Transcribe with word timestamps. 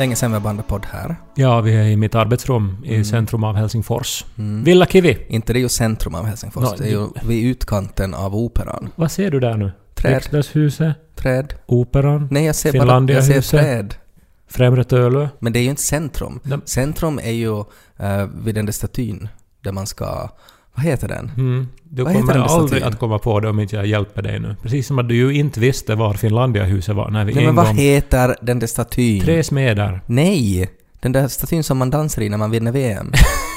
Länge 0.00 0.16
sedan 0.16 0.30
vi 0.30 0.34
har 0.34 0.40
bandat 0.40 0.66
podd 0.66 0.86
här. 0.90 1.16
Ja, 1.34 1.60
vi 1.60 1.76
är 1.76 1.84
i 1.84 1.96
mitt 1.96 2.14
arbetsrum 2.14 2.84
i 2.84 3.04
centrum 3.04 3.44
av 3.44 3.56
Helsingfors. 3.56 4.24
Villa 4.64 4.86
Kivi. 4.86 5.26
Inte 5.28 5.52
det 5.52 5.58
är 5.58 5.60
ju 5.60 5.68
centrum 5.68 6.14
av 6.14 6.24
Helsingfors, 6.24 6.62
Nå, 6.62 6.76
det 6.78 6.84
är 6.84 6.90
ju 6.90 7.08
vid 7.22 7.44
utkanten 7.44 8.14
av 8.14 8.36
operan. 8.36 8.90
Vad 8.96 9.10
ser 9.10 9.30
du 9.30 9.40
där 9.40 9.56
nu? 9.56 9.72
Träd. 9.94 10.14
Riksdagshuset, 10.14 10.96
Träd. 11.16 11.54
Operan, 11.66 12.28
Nej, 12.30 12.44
jag 12.44 12.54
ser 12.54 12.86
bara 12.86 13.12
jag 13.12 13.24
ser 13.24 13.40
träd. 13.40 13.94
Främre 14.48 14.84
Tölö. 14.84 15.28
Men 15.38 15.52
det 15.52 15.58
är 15.58 15.62
ju 15.62 15.70
inte 15.70 15.82
centrum. 15.82 16.40
Nej. 16.42 16.58
Centrum 16.64 17.18
är 17.18 17.32
ju 17.32 17.58
uh, 17.58 17.64
vid 18.44 18.54
den 18.54 18.66
där 18.66 18.72
statyn 18.72 19.28
där 19.60 19.72
man 19.72 19.86
ska... 19.86 20.30
Vad 20.74 20.84
heter 20.84 21.08
den? 21.08 21.30
Mm. 21.36 21.68
Du 21.84 22.02
Vad 22.04 22.12
kommer 22.14 22.34
aldrig 22.34 22.82
att 22.82 22.98
komma 22.98 23.18
på 23.18 23.40
det 23.40 23.48
om 23.48 23.60
inte 23.60 23.76
jag 23.76 23.86
hjälper 23.86 24.22
dig 24.22 24.38
nu. 24.38 24.56
Precis 24.62 24.86
som 24.86 24.98
att 24.98 25.08
du 25.08 25.16
ju 25.16 25.34
inte 25.34 25.60
visste 25.60 25.94
var 25.94 26.14
Finlandiahuset 26.14 26.96
var 26.96 27.10
när 27.10 27.24
vi 27.24 27.32
Nej, 27.34 27.42
en 27.42 27.46
men 27.46 27.54
vad 27.54 27.66
gång... 27.66 27.76
heter 27.76 28.36
den 28.42 28.58
där 28.58 28.66
statyn? 28.66 29.20
Tre 29.20 29.42
smeder. 29.42 30.00
Nej! 30.06 30.70
Den 31.00 31.12
där 31.12 31.28
statyn 31.28 31.62
som 31.64 31.78
man 31.78 31.90
dansar 31.90 32.22
i 32.22 32.28
när 32.28 32.38
man 32.38 32.50
vinner 32.50 32.72
VM. 32.72 33.12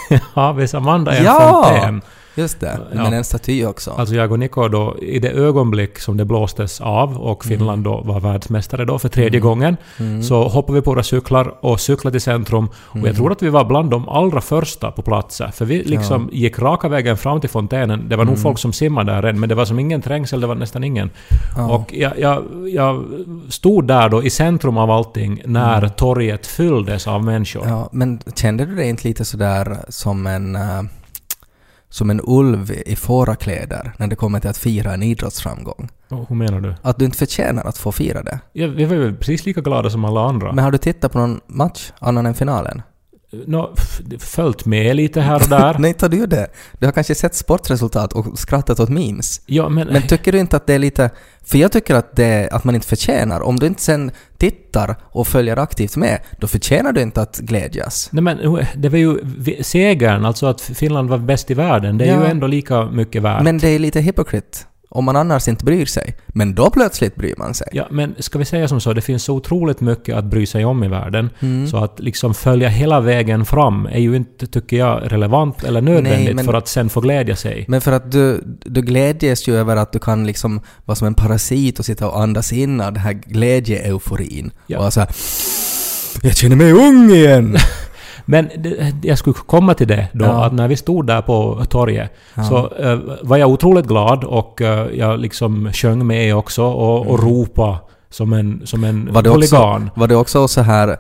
ja, 0.36 0.52
visst 0.52 0.74
Amanda 0.74 1.12
är 1.12 1.18
en 1.20 1.24
Ja! 1.26 1.70
fontän. 1.74 2.02
Just 2.36 2.60
det. 2.60 2.80
Ja. 2.94 3.04
Men 3.04 3.14
en 3.14 3.24
staty 3.24 3.66
också. 3.66 3.92
Alltså 3.92 4.16
jag 4.16 4.32
och 4.32 4.40
Niko 4.40 4.68
då, 4.68 4.98
i 5.02 5.20
det 5.20 5.30
ögonblick 5.30 6.00
som 6.00 6.18
det 6.18 6.26
blåstes 6.26 6.82
av 6.82 7.18
och 7.18 7.46
Finland 7.46 7.84
då 7.84 8.02
var 8.02 8.20
världsmästare 8.20 8.86
då 8.86 9.00
för 9.00 9.10
tredje 9.10 9.40
gången, 9.40 9.78
så 10.24 10.48
hoppade 10.48 10.80
vi 10.80 10.82
på 10.82 10.92
våra 10.92 11.04
cyklar 11.04 11.56
och 11.60 11.80
cyklade 11.80 12.14
till 12.14 12.22
centrum. 12.22 12.70
Och 12.76 13.08
jag 13.08 13.16
tror 13.16 13.32
att 13.32 13.42
vi 13.42 13.50
var 13.50 13.66
bland 13.66 13.92
de 13.92 14.10
allra 14.10 14.42
första 14.42 14.92
på 14.92 15.02
platsen. 15.02 15.52
För 15.52 15.66
vi 15.66 15.84
liksom 15.84 16.30
gick 16.32 16.60
raka 16.60 16.88
vägen 16.88 17.18
fram 17.18 17.42
till 17.42 17.50
fontänen. 17.50 18.10
Det 18.10 18.16
var 18.16 18.26
nog 18.26 18.40
folk 18.40 18.60
som 18.60 18.74
simmade 18.74 19.12
där 19.12 19.24
än, 19.24 19.40
men 19.40 19.50
det 19.50 19.56
var 19.56 19.66
som 19.66 19.80
ingen 19.80 20.02
trängsel, 20.02 20.42
det 20.42 20.48
var 20.48 20.56
nästan 20.56 20.84
ingen. 20.84 21.10
Ja. 21.58 21.76
Och 21.76 21.94
jag, 21.94 22.20
jag, 22.20 22.44
jag 22.70 23.04
stod 23.50 23.88
där 23.88 24.10
då 24.10 24.24
i 24.24 24.30
centrum 24.30 24.78
av 24.78 24.92
allting 24.92 25.42
när 25.46 25.88
torget 25.88 26.48
fylldes 26.48 27.08
av 27.08 27.24
människor. 27.24 27.68
Ja, 27.68 27.90
men 27.92 28.20
kände 28.36 28.66
du 28.66 28.76
dig 28.76 28.90
inte 28.90 29.08
lite 29.08 29.26
sådär 29.26 29.78
som 29.90 30.28
en... 30.28 30.56
eh, 30.56 30.82
som 31.94 32.10
en 32.10 32.22
ulv 32.24 32.72
i 32.86 32.96
fårakläder 32.96 33.92
när 33.98 34.08
det 34.08 34.16
kommer 34.16 34.40
till 34.40 34.50
att 34.50 34.58
fira 34.58 34.94
en 34.94 35.04
idrottsframgång? 35.04 35.90
Och 36.10 36.30
Hur 36.30 36.36
menar 36.36 36.62
du? 36.62 36.76
Att 36.82 37.00
du 37.00 37.06
inte 37.06 37.18
förtjänar 37.18 37.64
att 37.66 37.78
få 37.78 37.92
fira 37.92 38.24
det? 38.24 38.40
Ja, 38.54 38.68
vi 38.68 38.86
var 38.86 38.96
ju 38.96 39.16
precis 39.18 39.46
lika 39.46 39.62
glada 39.62 39.90
som 39.90 40.06
alla 40.06 40.22
andra. 40.22 40.54
Men 40.54 40.64
har 40.64 40.72
du 40.72 40.78
tittat 40.78 41.12
på 41.12 41.20
någon 41.20 41.40
match 41.48 41.92
annan 42.00 42.26
än 42.26 42.34
finalen? 42.34 42.82
F- 43.78 44.02
följt 44.20 44.66
med 44.66 44.96
lite 44.96 45.22
här 45.22 45.36
och 45.44 45.50
där. 45.50 45.76
Nej, 45.80 45.90
inte 45.90 46.06
har 46.06 46.10
du 46.10 46.26
det. 46.26 46.48
Du 46.80 46.86
har 46.86 46.92
kanske 46.94 47.16
sett 47.16 47.36
sportresultat 47.36 48.14
och 48.14 48.40
skrattat 48.40 48.80
åt 48.80 48.90
memes. 48.90 49.42
Ja, 49.46 49.70
men... 49.70 49.88
Men 49.88 50.02
tycker 50.08 50.32
du 50.32 50.40
inte 50.40 50.58
att 50.58 50.68
det 50.68 50.74
är 50.74 50.80
lite... 50.80 51.10
För 51.46 51.58
jag 51.58 51.72
tycker 51.72 51.96
att, 51.96 52.16
det, 52.16 52.50
att 52.52 52.64
man 52.64 52.76
inte 52.76 52.88
förtjänar. 52.88 53.42
Om 53.42 53.60
du 53.60 53.66
inte 53.66 53.82
sen 53.82 54.12
tittar 54.38 54.96
och 55.04 55.28
följer 55.28 55.58
aktivt 55.58 55.96
med, 55.96 56.20
då 56.40 56.48
förtjänar 56.48 56.92
du 56.92 57.02
inte 57.02 57.22
att 57.22 57.38
glädjas. 57.40 58.10
Nej 58.12 58.24
men 58.24 58.40
uh, 58.40 58.66
det 58.76 58.90
var 58.90 58.98
ju 58.98 59.18
segern, 59.62 60.26
alltså 60.26 60.46
att 60.46 60.62
Finland 60.62 61.10
var 61.10 61.18
bäst 61.18 61.52
i 61.52 61.54
världen, 61.54 61.98
det 61.98 62.06
är 62.06 62.14
Ja. 62.14 62.24
ju 62.24 62.30
ändå 62.32 62.48
lika 62.48 62.86
mycket 62.86 63.22
värt. 63.22 63.44
Men 63.44 63.58
det 63.58 63.68
är 63.68 63.80
lite 63.80 64.00
hypokrit 64.02 64.68
om 64.96 65.06
man 65.06 65.16
annars 65.16 65.48
inte 65.48 65.66
bryr 65.66 65.86
sig. 65.86 66.16
Men 66.28 66.56
då 66.56 66.70
plötsligt 66.70 67.16
bryr 67.16 67.34
man 67.38 67.54
sig. 67.54 67.68
Ja, 67.72 67.88
men 67.92 68.16
ska 68.20 68.40
vi 68.40 68.46
säga 68.46 68.68
som 68.68 68.82
så, 68.82 68.94
det 68.94 69.02
finns 69.02 69.24
så 69.24 69.34
otroligt 69.36 69.82
mycket 69.82 70.16
att 70.16 70.26
bry 70.26 70.46
sig 70.46 70.66
om 70.66 70.84
i 70.84 70.88
världen. 70.88 71.30
Mm. 71.40 71.68
Så 71.68 71.78
att 71.78 72.00
liksom 72.00 72.34
följa 72.34 72.70
hela 72.70 73.00
vägen 73.00 73.46
fram 73.46 73.86
är 73.86 74.00
ju 74.00 74.16
inte, 74.16 74.48
tycker 74.48 74.78
jag, 74.78 75.12
relevant 75.12 75.64
eller 75.64 75.82
nödvändigt 75.82 76.26
Nej, 76.26 76.34
men- 76.34 76.46
för 76.46 76.54
att 76.54 76.68
sen 76.68 76.90
få 76.90 77.02
glädja 77.02 77.36
sig. 77.36 77.66
Men 77.68 77.82
för 77.82 77.92
att 77.92 78.12
du, 78.12 78.42
du 78.66 78.82
glädjes 78.82 79.48
ju 79.48 79.56
över 79.56 79.76
att 79.76 79.92
du 79.92 80.00
kan 80.00 80.26
liksom 80.28 80.62
vara 80.86 80.96
som 80.96 81.08
en 81.08 81.14
parasit 81.14 81.80
och 81.80 81.86
sitta 81.86 82.08
och 82.08 82.22
andas 82.22 82.54
in 82.54 82.82
av 82.82 82.94
den 82.94 83.02
här 83.04 83.14
glädje-euforin. 83.14 84.52
Ja. 84.68 84.78
Och 84.78 84.82
vara 84.82 84.92
så 84.92 85.00
här, 85.00 85.10
Jag 86.22 86.36
känner 86.38 86.56
mig 86.56 86.72
ung 86.72 87.12
igen! 87.12 87.58
Men 88.26 88.50
det, 88.58 88.94
jag 89.02 89.18
skulle 89.18 89.34
komma 89.34 89.74
till 89.74 89.88
det 89.88 90.08
då, 90.14 90.26
Ja. 90.26 90.46
att 90.46 90.54
när 90.54 90.68
vi 90.68 90.76
stod 90.78 91.08
där 91.08 91.22
på 91.22 91.66
torget 91.70 92.12
Ja. 92.36 92.44
så 92.44 92.58
eh, 92.80 93.00
var 93.22 93.38
jag 93.38 93.50
otroligt 93.50 93.86
glad 93.88 94.24
och 94.24 94.62
eh, 94.62 94.88
jag 94.94 95.20
liksom 95.20 95.70
sjöng 95.74 96.08
med 96.08 96.36
också 96.36 96.64
och, 96.64 97.08
och 97.08 97.24
ropade 97.24 97.78
som 98.10 98.34
en, 98.34 98.62
som 98.66 98.84
en 98.84 98.90
Mm. 99.02 99.14
Var 99.14 99.22
det, 99.22 99.30
också, 99.30 99.56
huligan. 99.58 99.90
var 99.96 100.08
det 100.08 100.16
också 100.16 100.48
så 100.48 100.62
här, 100.62 100.98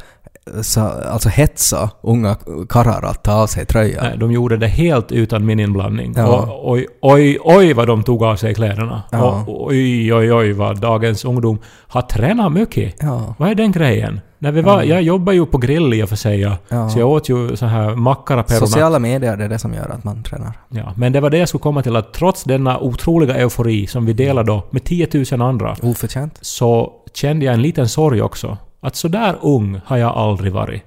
alltså 1.11 1.29
hetsa 1.29 1.89
unga 2.01 2.35
karlar 2.69 3.03
att 3.03 3.23
ta 3.23 3.33
av 3.33 3.47
sig 3.47 3.65
tröjan? 3.65 4.03
Nej, 4.03 4.17
de 4.17 4.31
gjorde 4.31 4.57
det 4.57 4.67
helt 4.67 5.11
utan 5.11 5.45
min 5.45 5.59
inblandning. 5.59 6.13
Ja. 6.17 6.41
Och, 6.41 6.71
oj, 6.71 6.87
oj, 7.01 7.37
oj 7.41 7.73
vad 7.73 7.87
de 7.87 8.03
tog 8.03 8.23
av 8.23 8.35
sig 8.35 8.53
kläderna. 8.55 9.03
Ja. 9.11 9.43
Och, 9.47 9.65
oj, 9.67 10.13
oj, 10.13 10.33
oj 10.33 10.51
vad 10.53 10.79
dagens 10.81 11.25
ungdom 11.25 11.59
har 11.87 12.01
tränat 12.01 12.51
mycket. 12.51 12.95
Ja. 12.99 13.35
Vad 13.37 13.49
är 13.49 13.55
den 13.55 13.71
grejen? 13.71 14.21
När 14.39 14.51
vi 14.51 14.61
var, 14.61 14.83
Jag 14.83 15.01
jobbar 15.01 15.33
ju 15.33 15.45
på 15.45 15.57
grill 15.57 15.93
i 15.93 16.03
och 16.03 16.09
för 16.09 16.15
sig, 16.15 16.39
ja. 16.39 16.89
Så 16.89 16.99
jag 16.99 17.09
åt 17.09 17.29
ju 17.29 17.55
så 17.55 17.65
här 17.65 17.95
mackaraperuna. 17.95 18.67
Sociala 18.67 18.99
medier, 18.99 19.37
det 19.37 19.43
är 19.43 19.49
det 19.49 19.59
som 19.59 19.73
gör 19.73 19.89
att 19.89 20.03
man 20.03 20.23
tränar. 20.23 20.51
Ja, 20.69 20.93
men 20.95 21.11
det 21.13 21.19
var 21.19 21.29
det 21.29 21.37
jag 21.37 21.47
skulle 21.47 21.61
komma 21.61 21.81
till, 21.83 21.95
att 21.95 22.13
trots 22.13 22.43
denna 22.43 22.79
otroliga 22.79 23.35
eufori 23.35 23.87
som 23.87 24.05
vi 24.05 24.13
delade 24.13 24.47
då 24.51 24.63
med 24.69 24.83
10 24.83 25.07
000 25.31 25.41
andra, 25.41 25.75
Oförtjänt. 25.81 26.37
så 26.41 26.91
kände 27.13 27.45
jag 27.45 27.53
en 27.53 27.61
liten 27.61 27.89
sorg 27.89 28.21
också. 28.21 28.57
Att 28.83 28.95
så 28.95 29.07
där 29.07 29.35
ung 29.41 29.81
har 29.85 29.97
jag 29.97 30.11
aldrig 30.17 30.53
varit. 30.53 30.83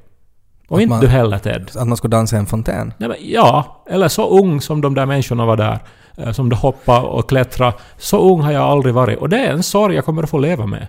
Och 0.69 0.77
Att 0.77 0.83
inte 0.83 0.91
man- 0.95 1.01
du 1.01 1.07
heller 1.09 1.39
Ted. 1.39 1.71
Att 1.77 1.89
man 1.89 1.97
skulle 1.97 2.11
dansa 2.17 2.37
i 2.37 2.39
en 2.39 2.47
fontän. 2.47 2.93
Nej, 2.99 3.09
men, 3.09 3.19
ja, 3.21 3.83
eller 3.91 4.09
så 4.09 4.29
ung 4.41 4.61
som 4.61 4.81
de 4.81 4.95
där 4.95 5.07
människorna 5.07 5.47
var 5.47 5.57
där. 5.57 5.79
eh, 6.17 6.33
Som 6.33 6.49
de 6.49 6.57
hoppade 6.57 7.07
och 7.07 7.29
klättrade. 7.29 7.73
Så 7.97 8.19
ung 8.35 8.41
har 8.41 8.53
jag 8.53 8.63
aldrig 8.63 8.95
varit. 8.95 9.19
Och 9.19 9.29
det 9.29 9.39
är 9.47 9.53
en 9.53 9.63
sorg 9.63 9.95
jag 9.95 10.05
kommer 10.05 10.23
att 10.23 10.31
få 10.31 10.39
leva 10.39 10.67
med. 10.67 10.87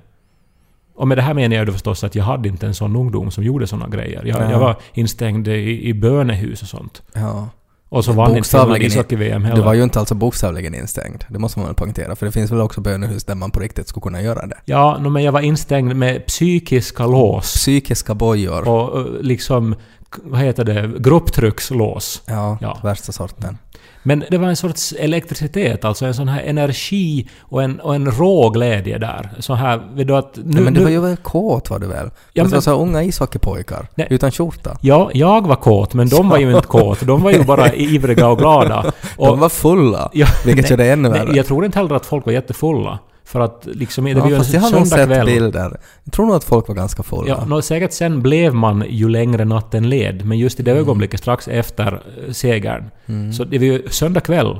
Och 0.95 1.07
med 1.07 1.17
det 1.17 1.21
här 1.21 1.33
menar 1.33 1.55
jag 1.55 1.65
då 1.67 1.71
förstås 1.73 2.03
att 2.03 2.15
jag 2.15 2.23
hade 2.23 2.49
inte 2.49 2.65
en 2.67 2.73
sån 2.73 2.95
ungdom 2.95 3.31
som 3.31 3.43
gjorde 3.43 3.67
såna 3.67 3.87
grejer. 3.87 4.23
Jag, 4.25 4.41
Ja. 4.41 4.51
jag 4.51 4.59
var 4.59 4.75
instängd 4.93 5.47
i, 5.47 5.87
i 5.89 5.93
bönehus 5.93 6.61
och 6.61 6.67
sånt. 6.67 7.01
Ja. 7.13 7.47
Och 7.89 8.05
så 8.05 8.11
vann 8.11 8.37
inte 8.37 8.49
Finland 8.49 8.77
ishockey-VM 8.83 9.41
Du 9.41 9.47
heller. 9.47 9.63
var 9.63 9.73
ju 9.73 9.83
inte 9.83 9.99
alltså 9.99 10.15
bokstavligen 10.15 10.75
instängd. 10.75 11.23
Det 11.29 11.39
måste 11.39 11.59
man 11.59 11.65
väl 11.67 11.75
poängtera. 11.75 12.15
För 12.15 12.25
det 12.25 12.31
finns 12.31 12.51
väl 12.51 12.61
också 12.61 12.81
bönehus 12.81 13.23
där 13.23 13.35
man 13.35 13.51
på 13.51 13.59
riktigt 13.59 13.87
skulle 13.87 14.01
kunna 14.01 14.21
göra 14.21 14.47
det. 14.47 14.57
Ja, 14.65 14.97
no, 15.01 15.09
men 15.09 15.23
jag 15.23 15.31
var 15.31 15.41
instängd 15.41 15.95
med 15.95 16.25
psykiska 16.25 17.05
lås. 17.05 17.53
Psykiska 17.53 18.15
bojor. 18.15 18.67
Och 18.69 18.99
eh, 18.99 19.05
liksom, 19.21 19.75
vad 20.23 20.41
heter 20.41 20.63
det, 20.63 20.91
grupptryckslås. 20.99 22.21
Ja, 22.25 22.57
Ja. 22.61 22.77
värsta 22.83 23.11
sorten. 23.11 23.57
Men 24.07 24.23
det 24.31 24.37
var 24.37 24.47
en 24.47 24.55
sorts 24.55 24.93
elektricitet, 24.99 25.85
alltså 25.85 26.05
en 26.05 26.13
sån 26.13 26.27
här 26.27 26.41
energi 26.43 27.27
och 27.41 27.63
en, 27.63 27.79
och 27.79 27.95
en 27.95 28.11
rå 28.11 28.49
glädje 28.49 28.97
där. 28.97 29.29
Så 29.39 29.53
här, 29.53 29.81
vet 29.93 30.07
du 30.07 30.15
att... 30.15 30.39
Nu, 30.43 30.61
men 30.61 30.73
du 30.73 30.83
var 30.83 30.89
ju 30.89 30.99
väl 31.01 31.17
kåt 31.17 31.69
var 31.69 31.79
du 31.79 31.87
väl? 31.87 32.09
Ja, 32.33 32.43
alltså 32.43 32.55
men- 32.55 32.61
så 32.61 32.81
unga 32.81 33.03
ishockeypojkar. 33.03 33.87
Nej. 33.95 34.07
Utan 34.09 34.31
skjorta. 34.31 34.77
Ja, 34.81 35.09
jag 35.13 35.47
var 35.47 35.55
kåt, 35.55 35.93
men 35.93 36.09
de 36.09 36.29
var 36.29 36.37
ju 36.37 36.55
inte 36.55 36.67
kåt. 36.67 36.99
De 37.01 37.23
var 37.23 37.31
ju 37.31 37.43
bara 37.43 37.73
ivriga 37.73 38.27
och 38.27 38.37
glada. 38.37 38.91
Och, 39.17 39.27
De 39.27 39.39
var 39.39 39.49
fulla. 39.49 40.09
Ja, 40.13 40.27
vilket 40.45 40.63
nej, 40.63 40.71
gör 40.71 40.77
det 40.77 40.91
ännu 40.91 41.09
värre. 41.09 41.35
jag 41.35 41.45
tror 41.45 41.65
inte 41.65 41.79
heller 41.79 41.95
att 41.95 42.05
folk 42.05 42.25
var 42.25 42.33
jättefulla. 42.33 42.99
För 43.27 43.39
att 43.39 43.67
liksom, 43.71 44.05
det 44.05 44.13
var 44.13 44.27
ju 44.27 44.33
en 44.33 44.39
fast 44.39 44.53
jag 44.53 44.61
har 44.61 44.71
nog 44.71 44.87
sett 44.87 44.99
söndagkväll. 44.99 45.25
bilder. 45.25 45.77
Jag 46.03 46.13
tror 46.13 46.25
nog 46.25 46.35
att 46.35 46.43
folk 46.43 46.67
var 46.67 46.75
ganska 46.75 47.03
fulla. 47.03 47.27
Ja, 47.27 47.45
nå, 47.45 47.61
säkert 47.61 47.93
sen 47.93 48.21
blev 48.21 48.53
man 48.53 48.83
ju 48.89 49.09
längre 49.09 49.45
natten 49.45 49.89
led, 49.89 50.25
men 50.25 50.37
just 50.37 50.59
i 50.59 50.63
Mm. 50.63 50.73
det 50.75 50.81
ögonblicket 50.81 51.19
strax 51.19 51.47
efter 51.47 51.93
eh, 51.93 52.31
segern. 52.33 52.89
Så 53.33 53.43
det 53.43 53.57
var 53.57 53.65
ju 53.65 53.83
söndag 53.89 54.19
kväll. 54.21 54.59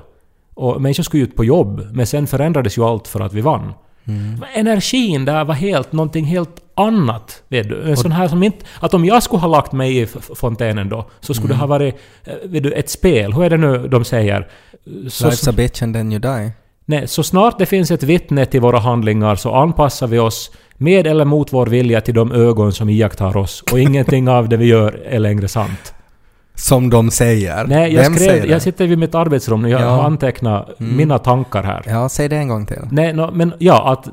Och 0.54 0.82
människor 0.82 1.04
skulle 1.04 1.24
ut 1.24 1.36
på 1.36 1.46
jobb, 1.46 1.88
men 1.92 2.08
sen 2.08 2.28
förändrades 2.28 2.78
ju 2.78 2.84
allt 2.84 3.08
för 3.08 3.20
att 3.20 3.34
vi 3.34 3.42
vann. 3.42 3.74
Mm. 4.08 4.44
Energin 4.56 5.26
där 5.26 5.46
var 5.46 5.54
helt, 5.54 5.92
någonting 5.92 6.26
helt 6.26 6.56
annat. 6.76 7.44
Vet 7.48 7.70
du? 7.70 7.82
En 7.82 7.98
sån 7.98 8.12
här 8.12 8.28
som 8.28 8.44
inte... 8.44 8.66
Att 8.80 8.94
om 8.94 9.06
jag 9.06 9.24
skulle 9.24 9.40
ha 9.40 9.48
lagt 9.48 9.72
mig 9.72 9.98
i 10.02 10.06
fontänen 10.36 10.90
då, 10.90 11.06
så 11.20 11.34
skulle 11.34 11.54
Mm. 11.54 11.58
det 11.58 11.62
ha 11.62 11.68
varit 11.68 11.96
eh, 12.24 12.34
vet 12.50 12.64
du, 12.64 12.72
ett 12.72 12.90
spel. 12.90 13.34
Hur 13.34 13.44
är 13.44 13.50
det 13.50 13.58
nu 13.58 13.88
de 13.88 14.06
säger? 14.06 14.48
Så, 15.10 15.28
Life's 15.30 15.50
a 15.50 15.54
bitch 15.58 15.82
and 15.84 15.96
then 15.96 16.12
you 16.12 16.20
die. 16.20 16.52
Nej, 16.90 17.08
så 17.08 17.24
snart 17.24 17.60
det 17.60 17.66
finns 17.66 17.92
ett 17.92 18.04
vittne 18.04 18.46
till 18.46 18.62
våra 18.62 18.80
handlingar 18.80 19.36
så 19.36 19.54
anpassar 19.54 20.08
vi 20.08 20.20
oss 20.20 20.52
med 20.78 21.08
eller 21.08 21.26
mot 21.26 21.54
vår 21.54 21.66
vilja 21.68 22.02
till 22.02 22.14
de 22.14 22.32
ögon 22.32 22.74
som 22.74 22.90
iakttar 22.90 23.38
oss. 23.38 23.64
Och 23.72 23.80
ingenting 23.80 24.30
av 24.30 24.50
det 24.50 24.58
vi 24.58 24.66
gör 24.66 25.02
är 25.10 25.20
längre 25.20 25.48
sant. 25.48 25.94
Som 26.56 26.90
de 26.90 27.12
säger. 27.12 27.66
Nej, 27.68 27.94
jag, 27.94 28.04
Vem 28.04 28.16
säger 28.16 28.32
skrev, 28.32 28.44
det? 28.44 28.52
jag 28.52 28.62
sitter 28.62 28.88
vid 28.88 28.98
mitt 28.98 29.16
arbetsrum 29.16 29.64
och 29.64 29.70
jag 29.70 29.82
Ja. 29.82 29.86
Mm. 29.86 29.98
har 29.98 30.04
antecknat 30.04 30.80
mina 30.80 31.20
tankar 31.20 31.64
här. 31.64 31.84
Ja, 31.88 32.10
säg 32.10 32.30
det 32.30 32.36
en 32.38 32.48
gång 32.48 32.66
till. 32.66 32.78
Nej, 32.92 33.14
no, 33.14 33.32
men 33.34 33.54
ja, 33.60 33.92
att 33.92 34.08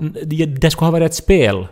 det, 0.60 0.70
skulle 0.70 0.86
ha 0.86 0.92
varit 0.92 1.10
ett 1.10 1.14
spel 1.14 1.66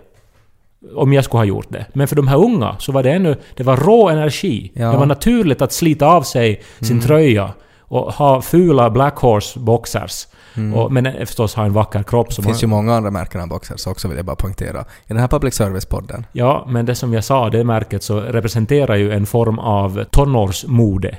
om 0.94 1.12
jag 1.12 1.24
skulle 1.24 1.38
ha 1.38 1.44
gjort 1.44 1.66
det. 1.68 1.86
Men 1.92 2.08
för 2.08 2.16
de 2.16 2.28
här 2.28 2.36
unga 2.36 2.76
så 2.78 2.92
var 2.92 3.02
det 3.02 3.12
ännu... 3.12 3.36
Det 3.56 3.62
var 3.64 3.76
rå 3.76 4.08
energi. 4.08 4.72
Ja. 4.74 4.90
Det 4.90 4.96
var 4.96 5.06
naturligt 5.06 5.62
att 5.62 5.72
slita 5.72 6.06
av 6.06 6.22
sig 6.22 6.62
sin 6.80 7.00
tröja 7.00 7.50
och 7.80 8.12
ha 8.12 8.42
fula 8.42 8.90
Black 8.90 9.16
Horse 9.16 9.58
boxers. 9.58 10.26
Och, 10.74 10.92
men 10.92 11.26
förstås 11.26 11.54
ha 11.54 11.64
en 11.64 11.72
vacker 11.72 12.02
kropp 12.02 12.32
som 12.32 12.42
Det 12.42 12.48
finns 12.48 12.58
har, 12.58 12.62
ju 12.62 12.68
många 12.68 12.94
andra 12.94 13.10
märken 13.10 13.40
av 13.40 13.48
boxers 13.48 13.86
också 13.86 14.08
vill 14.08 14.16
jag 14.16 14.26
bara 14.26 14.36
poängtera. 14.36 14.80
I 14.80 14.84
den 15.08 15.16
här 15.18 15.28
public 15.28 15.54
service-podden. 15.54 16.24
Ja, 16.32 16.66
men 16.68 16.86
det 16.86 16.94
som 16.94 17.12
jag 17.14 17.24
sa, 17.24 17.50
det 17.50 17.64
märket 17.64 18.02
så 18.02 18.20
representerar 18.20 18.96
ju 18.96 19.12
en 19.12 19.26
form 19.26 19.58
av 19.58 20.04
tonårsmode. 20.04 21.18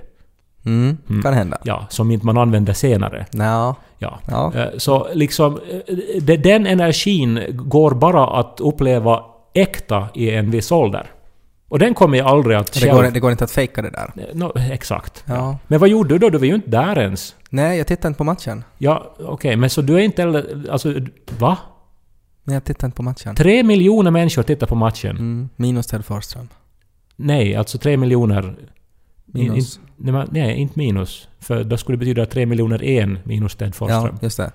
Mm, 0.65 0.97
kan 1.23 1.33
hända. 1.33 1.57
Ja, 1.63 1.85
som 1.89 2.11
inte 2.11 2.25
man 2.25 2.37
använder 2.37 2.73
senare. 2.73 3.25
Nja, 3.31 3.75
Ja. 3.97 4.19
ja. 4.27 4.51
Eh, 4.55 4.67
Så 4.77 5.07
liksom, 5.13 5.59
eh, 6.17 6.37
den 6.37 6.67
energin 6.67 7.39
går 7.51 7.91
bara 7.91 8.27
att 8.39 8.59
uppleva 8.59 9.23
äkta 9.53 10.07
i 10.13 10.31
en 10.31 10.51
viss 10.51 10.71
ålder. 10.71 11.11
Och 11.67 11.79
den 11.79 11.93
kommer 11.93 12.17
jag 12.17 12.27
aldrig 12.27 12.57
att 12.57 12.73
Det 12.73 12.89
går, 12.89 13.03
det 13.03 13.19
går 13.19 13.31
inte 13.31 13.43
att 13.43 13.51
fejka 13.51 13.81
det 13.81 13.89
där. 13.89 14.11
Eh, 14.17 14.23
No, 14.35 14.51
exakt. 14.71 15.23
Ja. 15.27 15.57
Men 15.67 15.79
vad 15.79 15.89
gjorde 15.89 16.09
du 16.13 16.17
då? 16.17 16.29
Du 16.29 16.37
var 16.37 16.45
ju 16.45 16.55
inte 16.55 16.69
där 16.69 16.99
ens. 16.99 17.35
Nej, 17.49 17.77
jag 17.77 17.87
tittar 17.87 18.09
inte 18.09 18.17
på 18.17 18.23
matchen. 18.23 18.63
Ja, 18.77 19.15
okej, 19.19 19.55
men 19.55 19.69
så 19.69 19.81
du 19.81 19.93
är 19.95 19.99
inte 19.99 20.21
heller... 20.21 20.65
Alltså, 20.71 20.93
va? 21.39 21.57
Nej, 22.43 22.53
jag 22.53 22.63
tittar 22.63 22.87
inte 22.87 22.95
på 22.97 23.03
matchen. 23.03 23.35
Tre 23.35 23.63
miljoner 23.63 24.11
människor 24.11 24.43
tittar 24.43 24.67
på 24.67 24.75
matchen. 24.75 25.09
Mm, 25.17 25.49
minus 25.55 25.87
Ted 25.87 26.05
Forsström. 26.05 26.49
Nej, 27.15 27.55
alltså 27.55 27.77
tre 27.77 27.97
miljoner... 27.97 28.55
Minus. 29.25 29.79
In, 30.05 30.13
men- 30.13 30.27
nej, 30.31 30.55
inte 30.55 30.79
minus. 30.79 31.27
För 31.39 31.63
då 31.63 31.77
skulle 31.77 31.95
det 31.95 31.99
betyda 31.99 32.25
tre 32.25 32.45
miljoner 32.45 32.83
en 32.83 33.19
minus 33.23 33.55
Ted 33.55 33.67
Ja, 33.67 33.73
Forsström. 33.73 34.17
just 34.21 34.37
det. 34.37 34.51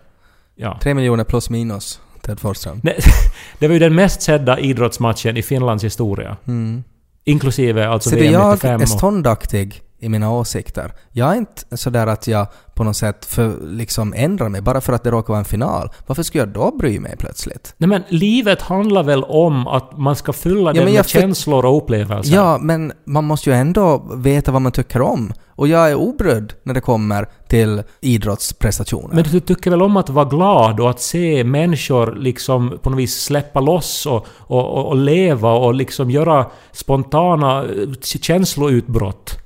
Ja. 0.55 0.79
Tre 0.83 0.95
miljoner 0.95 1.25
plus 1.25 1.51
minus 1.51 2.01
Ted 2.23 2.41
Forsström. 2.41 2.81
Det 3.59 3.67
var 3.69 3.73
ju 3.73 3.79
den 3.79 3.95
mest 3.95 4.23
sedda 4.23 4.59
idrottsmatchen 4.59 5.37
i 5.37 5.43
Finlands 5.43 5.85
historia. 5.85 6.37
Mm. 6.47 6.85
Inklusive 7.29 7.89
alltså 7.89 8.11
Så 8.11 8.17
du, 8.17 8.23
VM 8.23 8.33
jag 8.33 8.51
95 8.53 8.81
är 8.81 8.87
ståndaktig 8.87 9.83
i 10.01 10.09
mina 10.09 10.33
åsikter. 10.33 10.93
Jag 11.13 11.33
är 11.33 11.37
inte 11.37 11.77
sådär 11.77 12.07
att 12.07 12.27
jag 12.27 12.47
på 12.75 12.85
något 12.85 12.97
sätt 12.97 13.25
för, 13.25 13.57
liksom 13.67 14.15
ändrar 14.17 14.49
mig 14.49 14.61
bara 14.61 14.81
för 14.81 14.93
att 14.93 15.05
det 15.05 15.11
råkar 15.11 15.29
vara 15.29 15.39
en 15.39 15.45
final. 15.45 15.91
Varför 16.07 16.23
skulle 16.23 16.43
jag 16.43 16.49
då 16.49 16.77
bry 16.79 17.01
mig 17.01 17.17
plötsligt? 17.19 17.75
Nej 17.77 17.89
men 17.89 18.03
livet 18.09 18.63
handlar 18.63 19.03
väl 19.03 19.25
om 19.25 19.67
att 19.67 19.99
man 19.99 20.17
ska 20.17 20.33
fylla 20.33 20.73
det 20.73 20.85
men 20.85 20.93
med 20.95 21.07
för- 21.07 21.21
känslor 21.21 21.65
och 21.65 21.77
upplevelser? 21.77 22.35
Ja, 22.35 22.59
men 22.61 22.93
man 23.05 23.25
måste 23.25 23.51
ju 23.51 23.57
ändå 23.57 24.11
veta 24.15 24.53
vad 24.53 24.63
man 24.63 24.73
tycker 24.73 25.03
om. 25.03 25.33
Och 25.49 25.69
jag 25.69 25.91
är 25.91 25.95
obrydd 25.95 26.53
när 26.63 26.75
det 26.75 26.81
kommer 26.81 27.29
till 27.49 27.83
idrottsprestationer. 28.01 29.15
Men 29.15 29.25
du 29.25 29.41
tycker 29.41 29.71
väl 29.71 29.83
om 29.83 29.97
att 29.97 30.11
vara 30.11 30.25
glad 30.25 30.81
och 30.81 30.91
att 30.91 31.01
se 31.01 31.45
människor 31.45 32.15
liksom 32.17 32.79
på 32.83 32.91
något 32.91 32.99
vis 32.99 33.21
släppa 33.23 33.61
loss 33.61 34.07
och, 34.07 34.27
och, 34.39 34.65
och, 34.77 34.87
och 34.87 34.97
leva 34.97 35.53
och 35.53 35.75
liksom 35.75 36.11
göra 36.11 36.47
spontana 36.73 37.65
eh, 37.65 37.69
känsloutbrott? 38.03 39.39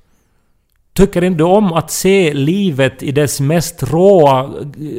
Tycker 0.95 1.25
inte 1.25 1.45
om 1.45 1.73
att 1.73 1.91
se 1.91 2.35
livet 2.35 3.03
i 3.03 3.13
dess 3.13 3.41
mest 3.41 3.83
råa 3.83 4.51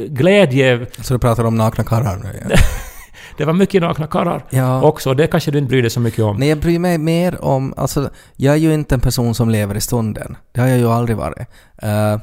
glädje? 0.07 0.85
Så 1.01 1.13
du 1.13 1.19
pratar 1.19 1.43
om 1.43 1.55
nakna 1.55 1.83
karlar 1.83 2.17
nu 2.17 2.29
igen? 2.37 2.51
Det 3.37 3.45
var 3.45 3.53
mycket 3.53 3.81
nakna 3.81 4.07
karlar 4.07 4.45
Ja. 4.49 4.81
också, 4.81 5.09
och 5.09 5.15
det 5.15 5.27
kanske 5.27 5.51
du 5.51 5.57
inte 5.57 5.69
bryr 5.69 5.81
dig 5.81 5.91
så 5.91 5.99
mycket 5.99 6.19
om. 6.19 6.37
Nej, 6.37 6.49
jag 6.49 6.57
bryr 6.57 6.79
mig 6.79 6.97
mer 6.97 7.43
om... 7.43 7.73
Alltså, 7.77 8.09
jag 8.35 8.53
är 8.53 8.57
ju 8.57 8.73
inte 8.73 8.95
en 8.95 9.01
person 9.01 9.35
som 9.35 9.49
lever 9.49 9.75
i 9.75 9.81
stunden. 9.81 10.37
Det 10.51 10.61
har 10.61 10.67
jag 10.67 10.77
ju 10.77 10.87
aldrig 10.89 11.17
varit. 11.17 11.47
Uh, 11.83 12.17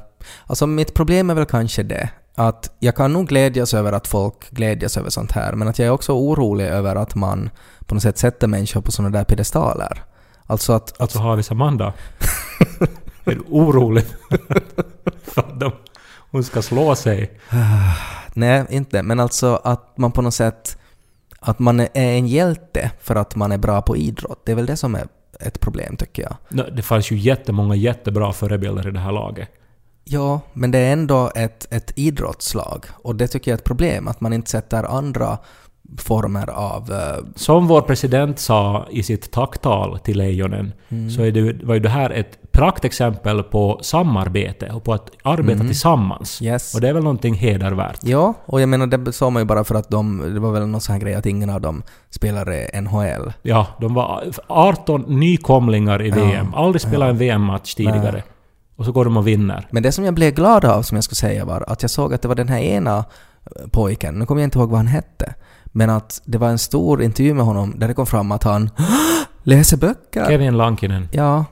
alltså, 0.47 0.67
mitt 0.67 0.95
problem 0.95 1.31
är 1.31 1.35
väl 1.35 1.47
kanske 1.47 1.83
det 1.83 2.09
att 2.35 2.77
jag 2.79 2.97
kan 2.97 3.13
nog 3.13 3.29
glädjas 3.29 3.75
över 3.75 3.93
att 3.93 4.09
folk 4.09 4.51
glädjas 4.51 4.97
över 4.97 5.11
sånt 5.11 5.33
här, 5.33 5.53
men 5.53 5.69
att 5.69 5.79
jag 5.79 5.87
är 5.87 5.93
också 5.93 6.13
orolig 6.13 6.65
över 6.65 6.97
att 6.97 7.15
man 7.15 7.51
på 7.87 7.95
något 7.95 8.03
sätt 8.03 8.19
sätter 8.19 8.47
människor 8.47 8.81
på 8.81 8.93
såna 8.93 9.11
där 9.11 9.25
piedestaler. 9.25 10.03
Alltså 10.47 10.73
att... 10.73 10.93
att 10.93 11.01
Alltså 11.01 11.19
har 11.19 11.37
vi 11.37 11.43
Samanda? 11.43 11.93
är 13.31 13.35
du 13.35 13.45
orolig 13.49 14.05
för 15.23 15.43
att 15.43 15.61
de, 15.61 15.73
hon 16.31 16.45
ska 16.45 16.63
slå 16.63 16.95
sig? 16.95 17.41
nej, 18.35 18.65
inte. 18.71 19.03
Men 19.03 19.21
alltså 19.21 19.61
att 19.65 19.99
man 19.99 20.13
på 20.13 20.23
något 20.23 20.35
sätt... 20.35 20.77
Att 21.43 21.59
man 21.59 21.81
är 21.81 21.89
en 21.95 22.27
hjälte 22.27 22.91
för 23.01 23.17
att 23.17 23.37
man 23.37 23.53
är 23.53 23.59
bra 23.59 23.83
på 23.83 23.97
idrott. 23.97 24.43
Det 24.45 24.53
är 24.53 24.57
väl 24.57 24.67
det 24.67 24.77
som 24.77 24.95
är 24.95 25.09
ett 25.41 25.61
problem, 25.61 25.97
tycker 25.97 26.23
jag. 26.23 26.77
Det 26.77 26.83
fanns 26.83 27.11
ju 27.11 27.17
jättemånga 27.17 27.75
jättebra 27.75 28.33
förebilder 28.33 28.89
i 28.89 28.91
det 28.91 28.99
här 28.99 29.13
laget. 29.13 29.49
Ja, 30.05 30.41
men 30.53 30.71
det 30.71 30.79
är 30.79 30.93
ändå 30.93 31.31
ett, 31.35 31.73
ett 31.73 31.93
idrottslag. 31.97 32.87
Och 32.93 33.17
det 33.17 33.29
tycker 33.29 33.51
jag 33.51 33.57
är 33.57 33.59
ett 33.59 33.65
problem, 33.65 34.09
att 34.09 34.21
man 34.21 34.33
inte 34.33 34.51
sätter 34.51 34.85
andra 34.85 35.39
former 35.99 36.51
av... 36.51 36.93
eh, 36.93 37.25
Som 37.35 37.67
vår 37.67 37.81
president 37.81 38.39
sa 38.39 38.87
i 38.91 39.03
sitt 39.03 39.31
tacktal 39.31 39.99
till 39.99 40.19
Lejonen, 40.19 40.73
så 41.17 41.23
är 41.23 41.31
det, 41.33 41.65
var 41.65 41.75
ju 41.75 41.81
det 41.81 41.89
här 41.89 42.11
ett 42.11 42.53
praktexempel 42.53 43.43
på 43.43 43.79
samarbete 43.83 44.71
och 44.73 44.85
på 44.85 44.93
att 44.93 45.11
arbeta 45.23 45.61
tillsammans. 45.65 46.43
Yes. 46.43 46.75
Och 46.75 46.81
det 46.81 46.89
är 46.89 46.93
väl 46.93 47.03
någonting 47.03 47.35
hedervärt. 47.35 47.99
Ja, 48.03 48.35
och 48.47 48.61
jag 48.61 48.69
menar 48.69 48.87
det 48.87 49.13
sa 49.13 49.31
man 49.31 49.43
ju 49.43 49.47
bara 49.47 49.65
för 49.65 49.75
att 49.75 49.89
de... 49.91 50.31
Det 50.35 50.41
var 50.41 50.53
väl 50.53 50.67
någon 50.67 50.81
sån 50.81 50.93
här 50.93 51.01
grej 51.01 51.15
att 51.15 51.27
ingen 51.27 51.51
av 51.51 51.61
dem 51.61 51.83
spelade 52.11 52.81
NHL. 52.81 53.33
Ja, 53.43 53.67
de 53.81 53.95
var 53.95 54.25
18 54.47 55.05
nykomlingar 55.09 56.03
i 56.03 56.09
Ja, 56.09 56.15
VM. 56.15 56.55
Aldrig 56.55 56.81
spelat 56.83 57.11
en 57.11 57.19
VM-match 57.19 57.75
tidigare. 57.75 58.13
Nej. 58.13 58.25
Och 58.77 58.85
så 58.85 58.93
går 58.93 59.05
de 59.05 59.17
och 59.17 59.27
vinner. 59.27 59.67
Men 59.71 59.83
det 59.83 59.93
som 59.93 60.05
jag 60.05 60.15
blev 60.15 60.35
glad 60.35 60.65
av, 60.65 60.83
som 60.83 60.95
jag 60.97 61.05
skulle 61.05 61.17
säga, 61.17 61.45
var 61.45 61.65
att 61.69 61.83
jag 61.83 61.91
såg 61.91 62.15
att 62.15 62.23
det 62.23 62.29
var 62.29 62.35
den 62.35 62.49
här 62.49 62.59
ena 62.59 63.05
pojken, 63.71 64.15
nu 64.15 64.27
kommer 64.27 64.41
jag 64.43 64.47
inte 64.47 64.59
ihåg 64.59 64.71
vad 64.71 64.79
han 64.79 64.87
hette, 64.87 65.35
men 65.73 65.91
att 65.91 66.23
det 66.25 66.39
var 66.39 66.49
en 66.49 66.59
stor 66.59 67.03
intervju 67.03 67.35
med 67.35 67.45
honom 67.45 67.79
där 67.79 67.89
det 67.89 67.95
kom 67.95 68.07
fram 68.07 68.33
att 68.33 68.43
han 68.43 68.71
läser 69.43 69.77
böcker. 69.77 70.27
Kevin 70.27 70.57
Lankinen. 70.57 71.09
Ja. 71.13 71.45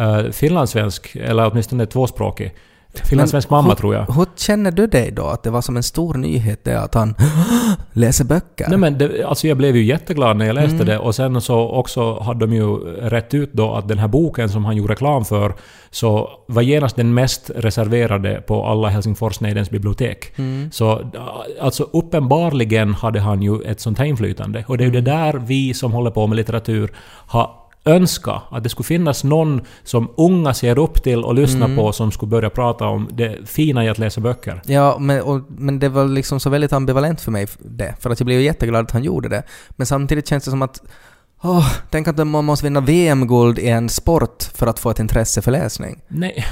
Uh, 0.00 0.30
finlandssvensk, 0.30 1.16
eller 1.16 1.50
åtminstone 1.50 1.86
tvåspråkig. 1.86 2.54
Finlandssvensk 2.94 3.50
mamma 3.50 3.68
hur, 3.68 3.74
tror 3.74 3.94
jag. 3.94 4.04
Hur 4.06 4.26
känner 4.36 4.70
du 4.70 4.86
dig 4.86 5.10
då? 5.10 5.26
Att 5.26 5.42
det 5.42 5.50
var 5.50 5.60
som 5.62 5.76
en 5.76 5.82
stor 5.82 6.14
nyhet 6.14 6.64
det 6.64 6.80
att 6.80 6.94
han 6.94 7.14
läser 7.92 8.24
böcker? 8.24 8.66
Nej 8.68 8.78
men 8.78 8.98
det, 8.98 9.24
alltså 9.24 9.48
jag 9.48 9.56
blev 9.56 9.76
ju 9.76 9.84
jätteglad 9.84 10.36
när 10.36 10.46
jag 10.46 10.54
läste 10.54 10.74
Mm. 10.74 10.86
det 10.86 10.98
och 10.98 11.14
sen 11.14 11.40
så 11.40 11.68
också 11.70 12.18
hade 12.20 12.46
de 12.46 12.52
ju 12.54 12.76
rätt 13.00 13.34
ut 13.34 13.52
då 13.52 13.74
att 13.74 13.88
den 13.88 13.98
här 13.98 14.08
boken 14.08 14.48
som 14.48 14.64
han 14.64 14.76
gjorde 14.76 14.92
reklam 14.92 15.24
för 15.24 15.54
så 15.90 16.30
var 16.48 16.62
genast 16.62 16.96
den 16.96 17.14
mest 17.14 17.50
reserverade 17.56 18.42
på 18.46 18.64
alla 18.66 18.88
Helsingfors-Nejdens 18.90 19.70
bibliotek. 19.70 20.38
Mm. 20.38 20.70
Så 20.72 21.10
alltså 21.60 21.82
uppenbarligen 21.92 22.94
hade 22.94 23.20
han 23.20 23.42
ju 23.42 23.62
ett 23.62 23.80
sånt 23.80 23.98
här 23.98 24.04
inflytande. 24.04 24.64
Och 24.68 24.78
det 24.78 24.84
är 24.84 24.86
ju 24.86 25.00
det 25.00 25.10
Mm. 25.12 25.32
där 25.32 25.38
vi 25.46 25.74
som 25.74 25.92
håller 25.92 26.10
på 26.10 26.26
med 26.26 26.36
litteratur 26.36 26.90
har 27.26 27.50
önskat 27.88 28.42
att 28.50 28.62
det 28.62 28.68
skulle 28.68 28.86
finnas 28.86 29.24
någon 29.24 29.60
som 29.84 30.08
unga 30.16 30.54
ser 30.54 30.78
upp 30.78 31.02
till 31.02 31.24
och 31.24 31.34
lyssnar 31.34 31.66
Mm. 31.66 31.76
på 31.76 31.92
som 31.92 32.12
skulle 32.12 32.30
börja 32.30 32.50
prata 32.50 32.86
om 32.86 33.08
det 33.10 33.48
fina 33.48 33.84
i 33.84 33.88
att 33.88 33.98
läsa 33.98 34.20
böcker. 34.20 34.62
Ja, 34.66 34.96
men, 34.98 35.22
och, 35.22 35.40
men 35.48 35.78
det 35.78 35.88
var 35.88 36.04
liksom 36.04 36.40
så 36.40 36.50
väldigt 36.50 36.72
ambivalent 36.72 37.20
för 37.20 37.30
mig 37.30 37.46
det. 37.58 37.94
För 38.00 38.10
att 38.10 38.20
jag 38.20 38.26
blev 38.26 38.40
jätteglad 38.40 38.84
att 38.84 38.90
han 38.90 39.04
gjorde 39.04 39.28
det. 39.28 39.42
Men 39.70 39.86
samtidigt 39.86 40.28
känns 40.28 40.44
det 40.44 40.50
som 40.50 40.62
att 40.62 40.82
Åh, 41.42 41.72
tänk 41.90 42.08
att 42.08 42.26
man 42.26 42.44
måste 42.44 42.66
vinna 42.66 42.80
VM-guld 42.80 43.58
i 43.58 43.68
en 43.68 43.88
sport 43.88 44.42
för 44.54 44.66
att 44.66 44.78
få 44.78 44.90
ett 44.90 44.98
intresse 44.98 45.42
för 45.42 45.50
läsning. 45.50 46.00
Nej, 46.08 46.44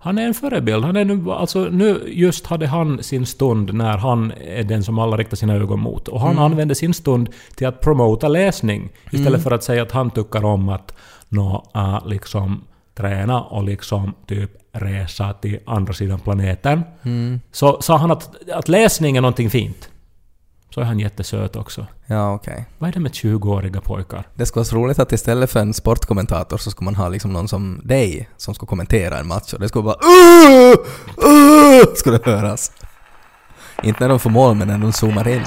han 0.00 0.18
är 0.18 0.26
en 0.26 0.34
förebild. 0.34 0.84
Han 0.84 0.96
är 0.96 1.04
nu, 1.04 1.30
alltså, 1.32 1.58
nu 1.64 2.02
just 2.06 2.46
hade 2.46 2.66
han 2.66 3.02
sin 3.02 3.26
stund 3.26 3.74
när 3.74 3.96
han 3.98 4.32
är 4.46 4.62
den 4.64 4.84
som 4.84 4.98
alla 4.98 5.16
riktar 5.16 5.36
sina 5.36 5.54
ögon 5.54 5.80
mot. 5.80 6.08
Och 6.08 6.20
han 6.20 6.30
Mm. 6.32 6.42
använde 6.44 6.74
sin 6.74 6.94
stund 6.94 7.28
till 7.56 7.66
att 7.66 7.80
promota 7.80 8.28
läsning. 8.28 8.88
Istället 9.12 9.42
för 9.42 9.50
att 9.50 9.64
säga 9.64 9.82
att 9.82 9.92
han 9.92 10.10
tycker 10.10 10.44
om 10.44 10.68
att 10.68 10.92
nå, 11.28 11.66
äh, 11.74 12.06
liksom 12.06 12.64
träna 12.94 13.42
och 13.42 13.64
liksom 13.64 14.14
typ 14.26 14.50
resa 14.72 15.32
till 15.32 15.58
andra 15.66 15.92
sidan 15.92 16.18
planeten. 16.20 16.82
Mm. 17.02 17.40
Så 17.52 17.82
sa 17.82 17.96
han 17.96 18.10
att, 18.10 18.50
att 18.52 18.68
läsning 18.68 19.16
är 19.16 19.20
någonting 19.20 19.50
fint. 19.50 19.88
Så 20.70 20.80
är 20.80 20.84
han 20.84 20.98
jättesöt 20.98 21.56
också. 21.56 21.86
Ja, 22.06 22.34
okej. 22.34 22.66
Vad 22.78 22.88
är 22.88 22.92
det 22.92 23.00
med 23.00 23.12
20-åriga 23.12 23.80
pojkar? 23.80 24.28
Det 24.34 24.46
skulle 24.46 24.60
vara 24.60 24.64
så 24.64 24.76
roligt 24.76 24.98
att 24.98 25.12
istället 25.12 25.50
för 25.50 25.60
en 25.60 25.74
sportkommentator 25.74 26.58
så 26.58 26.70
skulle 26.70 26.84
man 26.84 26.94
ha 26.94 27.08
liksom 27.08 27.32
någon 27.32 27.48
som 27.48 27.80
dig 27.84 28.28
som 28.36 28.54
skulle 28.54 28.68
kommentera 28.68 29.18
en 29.18 29.26
match 29.26 29.52
och 29.52 29.60
det 29.60 29.68
skulle 29.68 29.82
bara 29.82 29.96
uh, 29.96 30.76
uh, 31.30 31.94
skulle 31.94 32.20
höras. 32.24 32.72
Inte 33.82 34.00
när 34.00 34.08
de 34.08 34.20
får 34.20 34.30
mål 34.30 34.54
men 34.54 34.68
när 34.68 34.78
de 34.78 34.92
zoomar 34.92 35.28
in. 35.28 35.44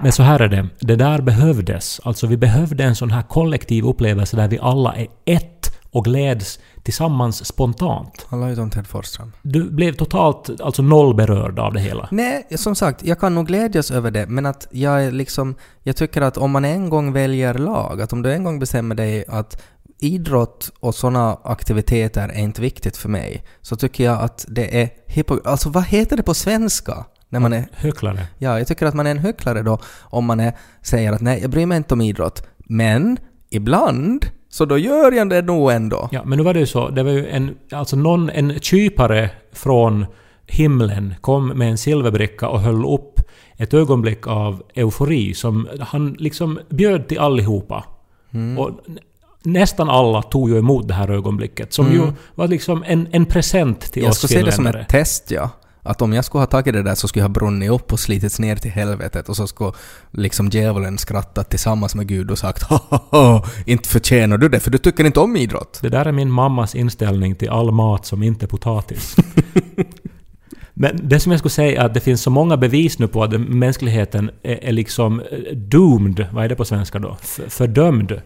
Men 0.00 0.12
så 0.12 0.22
här 0.22 0.40
är 0.40 0.48
det. 0.48 0.68
Det 0.80 0.96
där 0.96 1.20
behövdes. 1.20 2.00
Alltså 2.04 2.26
vi 2.26 2.36
behövde 2.36 2.84
en 2.84 2.96
sån 2.96 3.10
här 3.10 3.22
kollektiv 3.22 3.84
upplevelse 3.84 4.36
där 4.36 4.48
vi 4.48 4.58
alla 4.58 4.94
är 4.96 5.06
ett 5.24 5.77
och 5.90 6.04
gläds 6.04 6.58
tillsammans 6.82 7.46
spontant. 7.46 8.26
Alla 8.28 8.50
utom 8.50 8.70
Ted 8.70 8.86
Forsström. 8.86 9.32
Du 9.42 9.70
blev 9.70 9.92
totalt 9.92 10.60
alltså 10.60 10.82
noll 10.82 11.14
berörd 11.14 11.58
av 11.58 11.72
det 11.72 11.80
hela. 11.80 12.08
Nej, 12.10 12.46
som 12.50 12.74
sagt, 12.74 13.04
jag 13.04 13.20
kan 13.20 13.34
nog 13.34 13.46
glädjas 13.46 13.90
över 13.90 14.10
det, 14.10 14.26
men 14.26 14.46
att 14.46 14.68
jag 14.70 15.04
är 15.04 15.12
liksom... 15.12 15.54
Jag 15.82 15.96
tycker 15.96 16.22
att 16.22 16.36
om 16.36 16.50
man 16.50 16.64
en 16.64 16.90
gång 16.90 17.12
väljer 17.12 17.54
lag, 17.54 18.00
att 18.00 18.12
om 18.12 18.22
du 18.22 18.32
en 18.32 18.44
gång 18.44 18.58
bestämmer 18.58 18.94
dig 18.94 19.24
att 19.28 19.62
idrott 20.00 20.70
och 20.80 20.94
sådana 20.94 21.38
aktiviteter 21.44 22.28
är 22.28 22.40
inte 22.40 22.60
viktigt 22.60 22.96
för 22.96 23.08
mig, 23.08 23.44
så 23.62 23.76
tycker 23.76 24.04
jag 24.04 24.20
att 24.20 24.44
det 24.48 24.82
är 24.82 24.90
hypo... 25.06 25.38
Alltså 25.44 25.70
vad 25.70 25.84
heter 25.84 26.16
det 26.16 26.22
på 26.22 26.34
svenska? 26.34 27.04
När 27.28 27.40
man 27.40 27.52
är... 27.52 27.68
Hycklare. 27.72 28.26
Ja, 28.38 28.58
jag 28.58 28.66
tycker 28.66 28.86
att 28.86 28.94
man 28.94 29.06
är 29.06 29.10
en 29.10 29.18
hycklare 29.18 29.62
då 29.62 29.78
om 30.00 30.24
man 30.24 30.40
är, 30.40 30.56
säger 30.82 31.12
att 31.12 31.20
nej, 31.20 31.40
jag 31.40 31.50
bryr 31.50 31.66
mig 31.66 31.76
inte 31.76 31.94
om 31.94 32.00
idrott. 32.00 32.46
Men 32.58 33.18
ibland, 33.50 34.26
så 34.50 34.64
då 34.64 34.78
gör 34.78 35.12
jag 35.12 35.30
det 35.30 35.42
nog 35.42 35.70
ändå. 35.70 36.08
Ja, 36.12 36.22
men 36.24 36.38
nu 36.38 36.44
var 36.44 36.54
det 36.54 36.60
ju 36.60 36.66
så, 36.66 36.88
det 36.88 37.02
var 37.02 37.10
ju 37.10 37.26
en, 37.28 37.56
alltså 37.72 37.96
någon, 37.96 38.30
en 38.30 38.60
kypare 38.60 39.30
från 39.52 40.06
himlen 40.46 41.14
kom 41.20 41.48
med 41.48 41.70
en 41.70 41.78
silverbricka 41.78 42.48
och 42.48 42.60
höll 42.60 42.84
upp 42.86 43.20
ett 43.56 43.74
ögonblick 43.74 44.26
av 44.26 44.62
eufori 44.74 45.34
som 45.34 45.68
han 45.80 46.16
liksom 46.18 46.58
bjöd 46.68 47.08
till 47.08 47.18
allihopa. 47.18 47.84
Mm. 48.30 48.58
Och 48.58 48.70
nä- 48.86 49.00
nästan 49.42 49.90
alla 49.90 50.22
tog 50.22 50.50
ju 50.50 50.58
emot 50.58 50.88
det 50.88 50.94
här 50.94 51.10
ögonblicket 51.10 51.72
som 51.72 51.92
ju 51.92 52.12
var 52.34 52.48
liksom 52.48 52.84
en, 52.86 53.08
en 53.10 53.26
present 53.26 53.80
till 53.80 54.02
Mm. 54.02 54.04
Jag 54.04 54.10
oss 54.10 54.18
skulle 54.18 54.40
se 54.40 54.44
det 54.46 54.52
som 54.52 54.66
ett 54.66 54.88
test, 54.88 55.30
ja. 55.30 55.50
Att 55.88 56.02
om 56.02 56.12
jag 56.12 56.24
skulle 56.24 56.42
ha 56.42 56.46
tagit 56.46 56.74
det 56.74 56.82
där 56.82 56.94
så 56.94 57.08
skulle 57.08 57.22
jag 57.22 57.28
ha 57.28 57.34
brunnit 57.34 57.70
upp 57.70 57.92
och 57.92 58.00
slitits 58.00 58.38
ner 58.38 58.56
till 58.56 58.70
helvetet 58.70 59.28
och 59.28 59.36
så 59.36 59.46
skulle 59.46 59.72
liksom 60.10 60.48
djävulen 60.48 60.98
skrattat 60.98 61.50
tillsammans 61.50 61.94
med 61.94 62.06
Gud 62.06 62.30
och 62.30 62.38
sagt 62.38 62.62
ha 63.10 63.44
inte 63.66 63.88
förtjänar 63.88 64.38
du 64.38 64.48
det 64.48 64.60
för 64.60 64.70
du 64.70 64.78
tycker 64.78 65.04
inte 65.04 65.20
om 65.20 65.36
idrott. 65.36 65.78
Det 65.82 65.88
där 65.88 66.06
är 66.06 66.12
min 66.12 66.30
mammas 66.30 66.74
inställning 66.74 67.34
till 67.34 67.48
all 67.48 67.70
mat 67.70 68.06
som 68.06 68.22
inte 68.22 68.44
är 68.44 68.48
potatis. 68.48 69.16
Men 70.74 71.00
det 71.08 71.20
som 71.20 71.32
jag 71.32 71.38
skulle 71.38 71.50
säga 71.50 71.82
är 71.82 71.86
att 71.86 71.94
det 71.94 72.00
finns 72.00 72.22
så 72.22 72.30
många 72.30 72.56
bevis 72.56 72.98
nu 72.98 73.08
på 73.08 73.22
att 73.22 73.40
mänskligheten 73.40 74.30
är, 74.42 74.64
är 74.64 74.72
liksom 74.72 75.20
eh, 75.20 75.56
doomed, 75.56 76.26
vad 76.32 76.44
är 76.44 76.48
det 76.48 76.56
på 76.56 76.64
svenska 76.64 76.98
då? 76.98 77.16
F- 77.22 77.40
fördömd. 77.48 78.22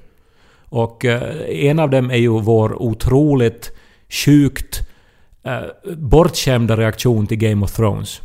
Och 0.68 1.04
eh, 1.04 1.66
en 1.68 1.78
av 1.78 1.90
dem 1.90 2.10
är 2.10 2.16
ju 2.16 2.40
vår 2.40 2.82
otroligt 2.82 3.70
sjukt 4.08 4.88
Eh, 5.44 5.94
bortskämda 5.96 6.76
reaktion 6.76 7.26
till 7.26 7.38
Game 7.38 7.64
of 7.64 7.72
Thrones. 7.72 8.20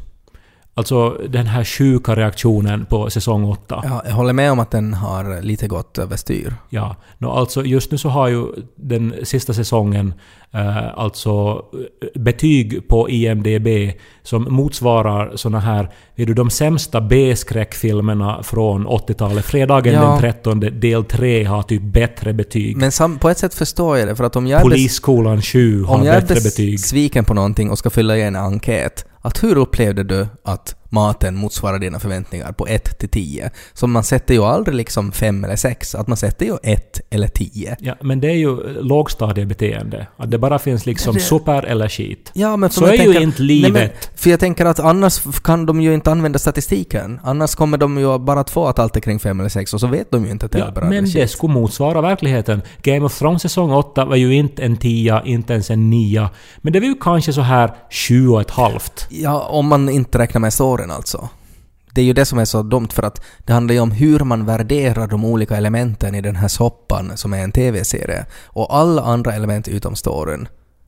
Alltså 0.77 1.09
den 1.29 1.45
här 1.47 1.63
sjuka 1.63 2.15
reaktionen 2.15 2.85
på 2.85 3.09
säsong 3.09 3.43
8. 3.45 3.81
Ja, 3.83 4.01
jag 4.05 4.13
håller 4.13 4.33
med 4.33 4.51
om 4.51 4.59
att 4.59 4.71
den 4.71 4.93
har 4.93 5.41
lite 5.41 5.67
gått 5.67 5.97
överstyr. 5.97 6.53
Ja, 6.69 6.95
no, 7.17 7.27
alltså 7.27 7.63
just 7.65 7.91
nu 7.91 7.97
så 7.97 8.09
har 8.09 8.27
ju 8.27 8.45
den 8.75 9.13
sista 9.23 9.53
säsongen 9.53 10.13
eh, 10.53 10.97
alltså 10.99 11.61
betyg 12.15 12.87
på 12.87 13.09
IMDB 13.09 13.67
som 14.23 14.47
motsvarar 14.49 15.31
såna 15.35 15.59
här, 15.59 15.89
vet 16.15 16.27
du, 16.27 16.33
de 16.33 16.49
sämsta 16.49 17.01
B-skräckfilmerna 17.01 18.43
från 18.43 18.87
80-talet. 18.87 19.45
Fredagen 19.45 19.93
Ja. 19.93 20.01
den 20.09 20.19
13 20.19 20.59
del 20.59 21.03
3 21.03 21.43
har 21.43 21.63
typ 21.63 21.81
bättre 21.81 22.33
betyg. 22.33 22.77
Men 22.77 22.91
sam, 22.91 23.17
på 23.19 23.29
ett 23.29 23.37
sätt 23.37 23.53
förstår 23.53 23.97
jag 23.97 24.07
det, 24.07 24.15
för 24.15 24.23
att 24.23 24.35
om 24.35 24.47
jag 24.47 24.59
är, 24.59 24.63
Polisskolan 24.63 25.41
7 25.41 25.83
har 25.83 25.95
om 25.95 26.05
jag 26.05 26.15
är 26.15 26.21
bättre 26.21 26.35
betyg. 26.35 26.73
besviken 26.73 27.25
på 27.25 27.33
någonting 27.33 27.71
och 27.71 27.77
ska 27.77 27.89
fylla 27.89 28.17
i 28.17 28.21
en 28.23 28.35
enkät, 28.35 29.05
att 29.27 29.43
hur 29.43 29.57
upplevde 29.57 30.03
du 30.03 30.27
att 30.43 30.75
maten 30.89 31.35
motsvarar 31.35 31.79
dina 31.79 31.99
förväntningar 31.99 32.51
på 32.51 32.67
1 32.67 32.99
till 32.99 33.09
10? 33.09 33.51
Så 33.73 33.87
man 33.87 34.03
sätter 34.03 34.33
ju 34.33 34.43
aldrig 34.43 34.75
liksom 34.75 35.11
5 35.11 35.43
eller 35.43 35.55
6, 35.55 35.95
att 35.95 36.07
man 36.07 36.17
sätter 36.17 36.45
ju 36.45 36.57
1 36.63 36.99
eller 37.09 37.27
10. 37.27 37.75
Ja, 37.79 37.95
men 38.01 38.19
det 38.19 38.27
är 38.27 38.35
ju 38.35 38.81
lågstadiebeteende. 38.81 40.07
Att 40.17 40.31
det 40.31 40.37
bara 40.37 40.59
finns 40.59 40.85
liksom 40.85 41.13
Det- 41.13 41.19
super 41.19 41.63
eller 41.63 41.89
skit. 41.89 42.31
Ja, 42.33 42.57
men 42.57 42.69
Så 42.69 42.85
är 42.85 42.91
ju 42.91 42.97
tänker- 42.97 43.21
inte 43.21 43.41
Nej, 43.43 43.61
men, 43.61 43.73
livet. 43.73 44.09
för 44.15 44.29
jag 44.29 44.39
tänker 44.39 44.65
att 44.65 44.79
annars 44.79 45.21
kan 45.43 45.65
de 45.65 45.81
ju 45.81 45.93
inte 45.93 46.11
använda 46.11 46.39
statistiken. 46.39 47.19
Annars 47.23 47.55
kommer 47.55 47.77
de 47.77 47.97
ju 47.97 48.19
bara 48.19 48.39
att 48.39 48.49
få 48.49 48.67
att 48.67 48.79
allt 48.79 48.95
är 48.95 48.99
kring 48.99 49.19
5 49.19 49.39
eller 49.39 49.49
6 49.49 49.73
och 49.73 49.79
så 49.79 49.87
vet 49.87 50.11
de 50.11 50.25
ju 50.25 50.31
inte 50.31 50.45
att 50.45 50.51
det 50.51 50.59
Ja, 50.59 50.65
är 50.67 50.71
bra 50.71 50.85
men 50.89 51.03
det 51.03 51.09
shit. 51.09 51.29
skulle 51.29 51.53
motsvara 51.53 52.01
verkligheten. 52.01 52.61
Game 52.81 53.05
of 53.05 53.19
Thrones 53.19 53.41
säsong 53.41 53.71
8 53.71 54.05
var 54.05 54.15
ju 54.15 54.33
inte 54.33 54.63
en 54.63 54.77
10, 54.77 55.21
inte 55.25 55.53
ens 55.53 55.69
en 55.71 55.89
9. 55.89 56.29
Men 56.57 56.73
det 56.73 56.79
var 56.79 56.87
ju 56.87 56.95
kanske 57.01 57.33
så 57.33 57.41
här 57.41 57.71
7 57.91 58.29
och 58.29 58.41
ett 58.41 58.51
halvt. 58.51 59.07
Ja, 59.09 59.39
om 59.41 59.67
man 59.67 59.89
inte 59.89 60.17
räknar 60.19 60.41
med 60.41 60.53
storyn 60.77 60.91
alltså. 60.91 61.29
Det 61.93 62.01
är 62.01 62.05
ju 62.05 62.13
det 62.13 62.25
som 62.25 62.39
är 62.39 62.45
så 62.45 62.63
dumt 62.63 62.87
för 62.91 63.03
att 63.03 63.21
det 63.45 63.53
handlar 63.53 63.73
ju 63.73 63.79
om 63.81 63.91
hur 63.91 64.19
man 64.19 64.45
värderar 64.45 65.07
de 65.07 65.25
olika 65.25 65.57
elementen 65.57 66.15
i 66.15 66.21
den 66.21 66.35
här 66.35 66.47
soppan 66.47 67.11
som 67.15 67.33
är 67.33 67.43
en 67.43 67.51
TV-serie. 67.51 68.25
Och 68.45 68.75
alla 68.75 69.01
andra 69.01 69.33
element 69.33 69.67
utom 69.67 69.95
storyn 69.95 70.47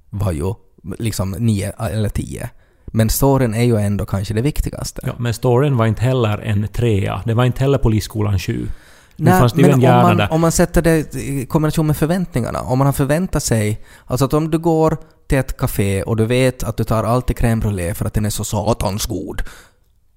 var 0.10 0.32
ju 0.32 0.54
liksom 1.00 1.32
9 1.32 1.72
eller 1.80 2.10
10. 2.10 2.50
Men 2.86 3.10
storyn 3.10 3.54
är 3.54 3.64
ju 3.64 3.78
ändå 3.78 4.06
kanske 4.06 4.34
det 4.34 4.42
viktigaste. 4.42 5.02
Ja, 5.06 5.14
men 5.18 5.34
storyn 5.34 5.78
var 5.78 5.86
inte 5.86 6.02
heller 6.02 6.38
en 6.38 6.68
trea. 6.68 7.22
Det 7.26 7.34
var 7.34 7.46
inte 7.46 7.62
heller 7.62 7.78
Polisskolan 7.78 8.40
7. 8.40 8.68
Nu 9.16 9.26
Nej, 9.26 9.40
fanns 9.40 9.54
det 9.54 9.62
ju 9.62 9.68
men 9.68 9.84
en 9.84 9.96
om 9.96 10.18
man, 10.18 10.28
om 10.32 10.42
man 10.42 10.52
sätter 10.52 10.82
det 10.82 11.16
i 11.16 11.46
kombination 11.46 11.88
med 11.88 11.98
förväntningarna, 11.98 12.62
om 12.62 12.78
man 12.78 12.88
har 12.88 12.94
förväntat 12.94 13.44
sig... 13.44 13.82
Alltså 14.06 14.26
att 14.26 14.34
om 14.34 14.52
du 14.52 14.58
går 14.58 14.98
till 15.28 15.38
ett 15.38 15.58
café 15.58 16.04
och 16.04 16.18
du 16.18 16.26
vet 16.26 16.64
att 16.64 16.78
du 16.78 16.84
tar 16.84 17.04
alltid 17.04 17.38
crème 17.38 17.62
brûlée 17.62 17.94
för 17.94 18.06
att 18.06 18.14
den 18.14 18.26
är 18.26 18.30
så 18.30 18.44
satans 18.44 19.06
god. 19.06 19.42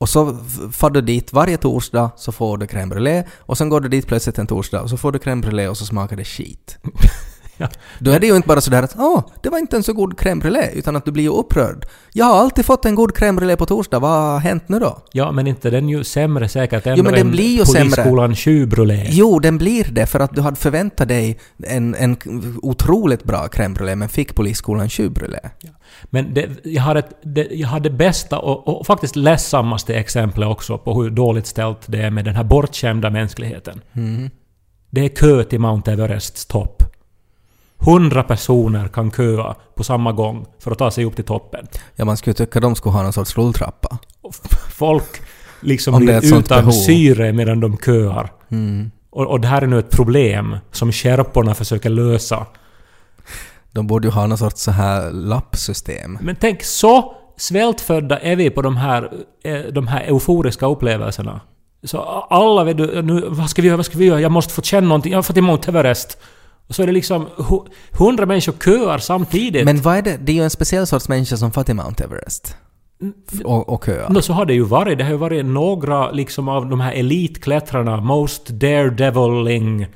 Och 0.02 0.08
så 0.08 0.36
far 0.72 0.90
du 0.90 1.00
dit 1.00 1.32
varje 1.32 1.56
torsdag 1.56 2.10
så 2.16 2.32
får 2.32 2.58
du 2.58 2.66
crème 2.66 2.88
brûlée 2.88 3.24
och 3.38 3.58
sen 3.58 3.68
går 3.68 3.80
du 3.80 3.88
dit 3.88 4.06
plötsligt 4.06 4.38
en 4.38 4.46
torsdag 4.46 4.82
och 4.82 4.90
så 4.90 4.96
får 4.96 5.12
du 5.12 5.18
crème 5.18 5.42
brûlée 5.42 5.68
och 5.68 5.76
så 5.76 5.86
smakar 5.86 6.16
det 6.16 6.24
skit. 6.24 6.78
Ja. 7.62 7.68
Då 7.98 8.10
är 8.10 8.20
det 8.20 8.26
ju 8.26 8.36
inte 8.36 8.48
bara 8.48 8.60
sådär 8.60 8.82
att 8.82 8.94
åh, 8.98 9.22
det 9.42 9.48
var 9.48 9.58
inte 9.58 9.76
en 9.76 9.82
så 9.82 9.92
god 9.92 10.14
crème 10.14 10.42
brûlée, 10.42 10.70
utan 10.74 10.96
att 10.96 11.04
du 11.04 11.12
blir 11.12 11.24
ju 11.24 11.30
upprörd. 11.30 11.86
Jag 12.12 12.24
har 12.24 12.40
alltid 12.40 12.64
fått 12.64 12.84
en 12.84 12.94
god 12.94 13.10
crème 13.10 13.40
brûlée 13.40 13.56
på 13.56 13.66
torsdag, 13.66 13.98
vad 13.98 14.10
har 14.10 14.38
hänt 14.38 14.68
nu 14.68 14.78
då? 14.78 14.98
Ja, 15.12 15.32
men 15.32 15.46
inte 15.46 15.70
den 15.70 15.88
ju 15.88 16.04
sämre 16.04 16.48
säkert 16.48 16.86
ändå 16.86 16.98
Jo, 16.98 17.04
men 17.04 17.14
den 17.14 17.30
blir 17.30 17.58
ju. 17.58 17.64
Polisskolan 17.64 18.36
7 18.36 18.66
brulé. 18.66 19.06
Jo, 19.10 19.38
den 19.38 19.58
blir 19.58 19.84
det 19.92 20.06
för 20.06 20.20
att 20.20 20.34
du 20.34 20.40
hade 20.40 20.56
förväntat 20.56 21.08
dig 21.08 21.38
en, 21.66 21.94
en 21.94 22.16
otroligt 22.62 23.24
bra 23.24 23.46
crème 23.52 23.74
brûlée 23.74 23.96
men 23.96 24.08
fick 24.08 24.34
Polisskolan 24.34 24.88
7 24.88 25.08
brûlée. 25.08 25.50
Men 26.04 26.34
det, 26.34 26.48
jag, 26.64 26.82
har 26.82 26.96
ett, 26.96 27.08
det, 27.22 27.48
jag 27.50 27.68
har 27.68 27.80
det 27.80 27.90
bästa 27.90 28.38
och, 28.38 28.68
och 28.68 28.86
faktiskt 28.86 29.16
ledsammaste 29.16 29.94
exemplet 29.94 30.48
också 30.48 30.78
på 30.78 31.02
hur 31.02 31.10
dåligt 31.10 31.46
ställt 31.46 31.80
det 31.86 32.02
är 32.02 32.10
med 32.10 32.24
den 32.24 32.36
här 32.36 32.44
bortskämda 32.44 33.10
mänskligheten. 33.10 33.80
Mm. 33.92 34.30
Det 34.90 35.04
är 35.04 35.08
kö 35.08 35.44
till 35.44 35.60
Mount 35.60 35.92
Everests 35.92 36.46
topp. 36.46 36.81
Hundra 37.84 38.22
personer 38.22 38.88
kan 38.88 39.10
köa 39.10 39.54
på 39.74 39.84
samma 39.84 40.12
gång 40.12 40.46
för 40.58 40.70
att 40.70 40.78
ta 40.78 40.90
sig 40.90 41.04
upp 41.04 41.16
till 41.16 41.24
toppen. 41.24 41.66
Ja, 41.96 42.04
man 42.04 42.16
skulle 42.16 42.34
tycka 42.34 42.60
de 42.60 42.74
skulle 42.74 42.92
ha 42.92 43.02
någon 43.02 43.12
sorts 43.12 43.36
rulltrappa. 43.36 43.98
Folk 44.70 45.22
liksom 45.60 45.98
blir 45.98 46.38
utan 46.38 46.58
behov. 46.58 46.72
syre 46.72 47.32
medan 47.32 47.60
de 47.60 47.76
köar. 47.76 48.32
Mm. 48.50 48.90
Och, 49.10 49.26
och 49.26 49.40
det 49.40 49.48
här 49.48 49.62
är 49.62 49.66
nu 49.66 49.78
ett 49.78 49.90
problem 49.90 50.56
som 50.70 50.92
Sherporna 50.92 51.54
försöker 51.54 51.90
lösa. 51.90 52.46
De 53.72 53.86
borde 53.86 54.08
ju 54.08 54.12
ha 54.14 54.26
någon 54.26 54.38
sorts 54.38 54.62
så 54.62 54.70
här 54.70 55.10
lappsystem. 55.10 56.18
Men 56.20 56.36
tänk 56.36 56.62
så 56.62 57.14
svältfödda 57.36 58.18
är 58.18 58.36
vi 58.36 58.50
på 58.50 58.62
de 58.62 58.76
här, 58.76 59.12
eh, 59.44 59.60
de 59.72 59.86
här 59.86 60.02
euforiska 60.02 60.66
upplevelserna. 60.66 61.40
Så 61.84 61.98
alla 62.30 62.64
vet 62.64 62.76
du, 62.76 63.02
nu, 63.02 63.24
vad 63.28 63.50
ska 63.50 63.62
vi 63.62 63.68
göra, 63.68 63.76
vad 63.76 63.86
ska 63.86 63.98
vi 63.98 64.04
göra? 64.04 64.20
Jag 64.20 64.32
måste 64.32 64.54
få 64.54 64.62
känna 64.62 64.88
någonting, 64.88 65.12
jag 65.12 65.18
har 65.18 65.22
fått 65.22 65.36
till 65.36 65.42
Mount 65.42 65.70
Everest. 65.70 66.18
Och 66.68 66.74
så 66.74 66.82
är 66.82 66.86
det 66.86 66.92
liksom 66.92 67.26
hu- 67.36 67.66
hundra 67.98 68.26
människor 68.26 68.52
köar 68.64 68.98
samtidigt. 68.98 69.64
Men 69.64 69.80
vad 69.82 69.96
är 69.96 70.02
det? 70.02 70.16
Det 70.16 70.32
är 70.32 70.36
ju 70.36 70.42
en 70.44 70.50
speciell 70.50 70.86
sorts 70.86 71.08
människa 71.08 71.36
som 71.36 71.50
till 71.50 71.74
Mount 71.74 72.04
Everest. 72.04 72.56
F- 73.32 73.40
Och, 73.44 73.68
och 73.68 73.84
köar. 73.84 74.10
Nå, 74.10 74.22
så 74.22 74.32
har 74.32 74.46
det 74.46 74.54
ju 74.54 74.62
varit. 74.62 74.98
Det 74.98 75.04
har 75.04 75.10
ju 75.10 75.16
varit 75.16 75.46
några 75.46 76.10
liksom 76.10 76.48
av 76.48 76.68
de 76.68 76.80
här 76.80 76.92
elitklättrarna, 76.92 77.96
most 78.00 78.46
daredeviling 78.48 79.86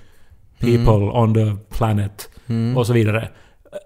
people 0.61 0.93
on 1.21 1.35
the 1.35 1.57
planet 1.71 2.29
och 2.77 2.87
så 2.87 2.93
vidare. 2.93 3.29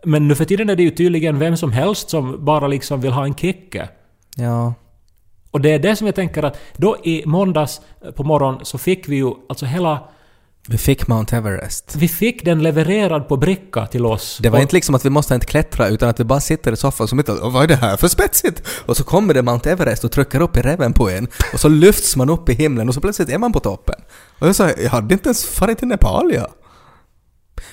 Men 0.05 0.29
nu 0.29 0.35
för 0.35 0.45
tiden 0.45 0.71
är 0.71 0.77
det 0.77 0.83
ju 0.83 0.91
tydligen 0.91 1.39
vem 1.39 1.57
som 1.57 1.73
helst 1.73 2.11
som 2.11 2.45
bara 2.45 2.67
liksom 2.69 3.01
vill 3.01 3.13
ha 3.13 3.25
en 3.25 3.35
kicke. 3.35 3.89
Ja. 4.37 4.75
Och 5.51 5.61
det 5.61 5.71
är 5.73 5.79
det 5.79 5.97
som 5.97 6.07
jag 6.07 6.15
tänker 6.17 6.43
att 6.43 6.59
då 6.77 6.97
i 7.05 7.23
måndags 7.27 7.81
på 8.17 8.25
morgonen 8.25 8.61
så 8.65 8.79
fick 8.79 9.09
vi 9.09 9.17
ju 9.17 9.31
alltså 9.49 9.67
hela... 9.67 9.99
Vi 10.69 10.79
fick 10.79 11.07
Mount 11.07 11.37
Everest. 11.37 11.95
Vi 11.97 12.09
fick 12.09 12.45
den 12.45 12.63
levererad 12.63 13.29
på 13.29 13.37
bricka 13.37 13.87
till 13.87 14.07
oss. 14.07 14.39
Det 14.43 14.49
var 14.51 14.59
Och- 14.59 14.63
inte 14.63 14.75
liksom 14.75 14.95
att 14.95 15.05
vi 15.05 15.11
måste 15.11 15.35
inte 15.35 15.47
klättra 15.47 15.89
utan 15.89 16.09
att 16.09 16.21
vi 16.21 16.25
bara 16.25 16.41
sitter 16.41 16.73
i 16.73 16.77
soffan 16.77 17.09
som 17.09 17.19
inte 17.19 17.33
"Åh, 17.33 17.53
vad 17.53 17.63
är 17.65 17.69
det 17.69 17.77
här 17.77 17.97
för 17.97 18.09
spetsigt? 18.09 18.63
Och 18.87 18.97
så 18.97 19.05
kommer 19.05 19.35
det 19.35 19.43
Mount 19.43 19.71
Everest 19.71 20.05
och 20.05 20.13
trycker 20.13 20.41
upp 20.41 20.57
i 20.57 20.61
reven 20.61 20.93
på 20.93 21.11
en 21.11 21.29
och 21.53 21.61
så 21.61 21.69
lyfts 21.69 22.17
man 22.17 22.31
upp 22.31 22.49
i 22.49 22.53
himlen 22.55 22.89
och 22.89 22.95
så 22.95 23.01
plötsligt 23.01 23.29
är 23.29 23.39
man 23.39 23.53
på 23.53 23.61
toppen. 23.61 23.95
Och 24.39 24.49
jag 24.49 24.57
sa, 24.57 24.71
jag 24.71 24.91
hade 24.91 25.15
inte 25.15 25.29
ens 25.29 25.45
farit 25.45 25.79
till 25.79 25.89
Nepal 25.89 26.33
ja. 26.35 26.49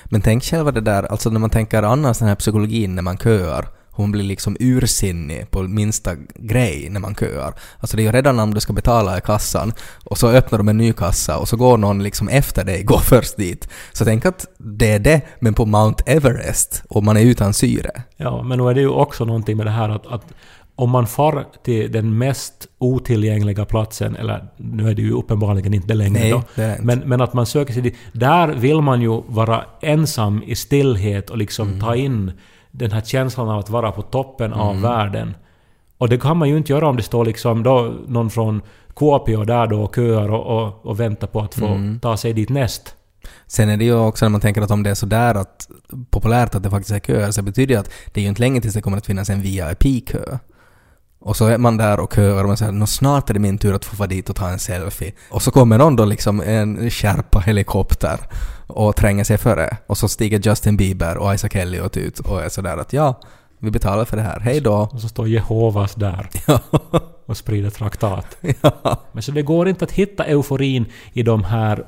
Men 0.04 0.22
tänk 0.22 0.44
själva 0.44 0.72
det 0.72 0.80
där, 0.80 1.02
alltså 1.02 1.30
när 1.30 1.40
man 1.40 1.50
tänker 1.50 1.82
annars 1.82 2.18
den 2.18 2.28
här 2.28 2.34
psykologin 2.34 2.94
när 2.94 3.02
man 3.02 3.18
köar. 3.18 3.68
Hon 3.98 4.12
blir 4.12 4.22
liksom 4.24 4.56
ursinnig 4.60 5.50
på 5.50 5.62
minsta 5.62 6.10
grej 6.34 6.88
när 6.90 7.00
man 7.00 7.14
köar. 7.14 7.54
Alltså 7.80 7.96
det 7.96 8.02
är 8.02 8.04
ju 8.04 8.12
redan 8.12 8.36
när 8.36 8.46
du 8.46 8.60
ska 8.60 8.72
betala 8.72 9.18
i 9.18 9.20
kassan 9.20 9.72
och 10.04 10.18
så 10.18 10.28
öppnar 10.28 10.58
de 10.58 10.68
en 10.68 10.76
ny 10.78 10.92
kassa 10.92 11.38
och 11.38 11.48
så 11.48 11.56
går 11.56 11.76
någon 11.78 12.02
liksom 12.02 12.28
efter 12.28 12.64
dig, 12.64 12.82
går 12.84 12.98
först 12.98 13.36
dit. 13.36 13.68
Så 13.92 14.04
tänk 14.04 14.26
att 14.26 14.46
det 14.58 14.90
är 14.92 14.98
det, 14.98 15.20
men 15.40 15.54
på 15.54 15.66
Mount 15.66 16.04
Everest 16.06 16.82
och 16.88 17.04
man 17.04 17.16
är 17.16 17.20
utan 17.20 17.54
syre. 17.54 17.90
Ja, 18.16 18.42
men 18.42 18.58
nu 18.58 18.68
är 18.68 18.74
det 18.74 18.80
ju 18.80 18.88
också 18.88 19.24
någonting 19.24 19.56
med 19.56 19.66
det 19.66 19.70
här 19.70 19.88
att, 19.88 20.06
att 20.06 20.22
om 20.74 20.90
man 20.90 21.06
far 21.06 21.44
till 21.64 21.92
den 21.92 22.18
mest 22.18 22.66
otillgängliga 22.78 23.64
platsen, 23.64 24.16
eller 24.16 24.48
nu 24.56 24.90
är 24.90 24.94
det 24.94 25.02
ju 25.02 25.12
uppenbarligen 25.12 25.74
inte 25.74 25.94
längre 25.94 26.20
Nej, 26.20 26.30
då, 26.30 26.42
det 26.54 26.70
inte. 26.70 26.82
men, 26.82 26.98
men 26.98 27.20
att 27.20 27.34
man 27.34 27.46
söker 27.46 27.72
sig 27.72 27.82
dit. 27.82 27.96
Där 28.12 28.48
vill 28.48 28.80
man 28.80 29.02
ju 29.02 29.22
vara 29.28 29.64
ensam 29.82 30.42
i 30.46 30.54
stillhet 30.54 31.30
och 31.30 31.38
liksom 31.38 31.68
Mm. 31.68 31.80
ta 31.80 31.96
in 31.96 32.32
den 32.70 32.92
här 32.92 33.00
känslan 33.00 33.48
av 33.48 33.58
att 33.58 33.70
vara 33.70 33.92
på 33.92 34.02
toppen 34.02 34.52
av 34.52 34.70
Mm. 34.70 34.82
världen. 34.82 35.34
Och 35.98 36.08
det 36.08 36.18
kan 36.18 36.36
man 36.36 36.48
ju 36.48 36.56
inte 36.56 36.72
göra 36.72 36.88
om 36.88 36.96
det 36.96 37.02
står 37.02 37.24
liksom 37.24 37.62
då 37.62 37.94
någon 38.08 38.30
från 38.30 38.62
Kuopio 38.96 39.44
där 39.44 39.66
då 39.66 39.82
och 39.82 39.94
köar 39.94 40.28
och, 40.30 40.62
och, 40.66 40.86
och 40.86 41.00
väntar 41.00 41.26
på 41.26 41.40
att 41.40 41.54
få 41.54 41.66
Mm. 41.66 42.00
ta 42.00 42.16
sig 42.16 42.32
dit 42.32 42.48
näst. 42.48 42.94
Sen 43.46 43.68
är 43.68 43.76
det 43.76 43.84
ju 43.84 43.94
också 43.94 44.24
när 44.24 44.30
man 44.30 44.40
tänker 44.40 44.62
att 44.62 44.70
om 44.70 44.82
det 44.82 44.90
är 44.90 44.94
sådär 44.94 45.34
att 45.34 45.68
populärt 46.10 46.54
att 46.54 46.62
det 46.62 46.70
faktiskt 46.70 46.94
är 46.94 47.00
köer 47.00 47.30
så 47.30 47.42
betyder 47.42 47.74
det 47.74 47.80
att 47.80 47.90
det 48.12 48.20
är 48.20 48.22
ju 48.22 48.28
inte 48.28 48.40
länge 48.40 48.60
tills 48.60 48.74
det 48.74 48.80
kommer 48.82 48.96
att 48.98 49.06
finnas 49.06 49.30
en 49.30 49.42
VIP-kö. 49.42 50.38
Och 51.20 51.36
så 51.36 51.46
är 51.46 51.58
man 51.58 51.76
där 51.76 52.00
och 52.00 52.12
köar 52.14 52.42
och 52.42 52.48
man 52.48 52.56
säger 52.56 52.72
"Nå, 52.72 52.86
snart 52.86 53.30
är 53.30 53.34
det 53.34 53.40
min 53.40 53.58
tur 53.58 53.74
att 53.74 53.84
få 53.84 53.96
vara 53.96 54.08
dit 54.08 54.30
och 54.30 54.36
ta 54.36 54.48
en 54.48 54.58
selfie. 54.58 55.12
Och 55.30 55.42
så 55.42 55.50
kommer 55.50 55.78
någon 55.78 55.96
då 55.96 56.04
liksom 56.04 56.40
en 56.40 56.90
skärpa 56.90 57.38
helikopter 57.38 58.18
och 58.66 58.96
tränger 58.96 59.24
sig 59.24 59.38
före. 59.38 59.76
Och 59.86 59.98
så 59.98 60.08
stiger 60.08 60.38
Justin 60.38 60.76
Bieber 60.76 61.16
och 61.18 61.34
Isaac 61.34 61.50
Elliot 61.54 61.96
ut 61.96 62.18
och 62.18 62.42
är 62.42 62.48
sådär 62.48 62.76
att 62.76 62.92
ja, 62.92 63.20
vi 63.60 63.70
betalar 63.70 64.04
för 64.04 64.16
det 64.16 64.22
här, 64.22 64.40
hej 64.40 64.60
då. 64.60 64.88
Och 64.92 65.00
så 65.00 65.08
står 65.08 65.28
Jehovas 65.28 65.94
där 65.94 66.28
Ja. 66.46 66.60
och 67.26 67.36
sprider 67.36 67.70
traktat. 67.70 68.36
ja. 68.62 69.00
Men 69.12 69.22
så 69.22 69.32
det 69.32 69.42
går 69.42 69.68
inte 69.68 69.84
att 69.84 69.92
hitta 69.92 70.24
euforin 70.24 70.84
i 71.12 71.22
de 71.22 71.44
här 71.44 71.84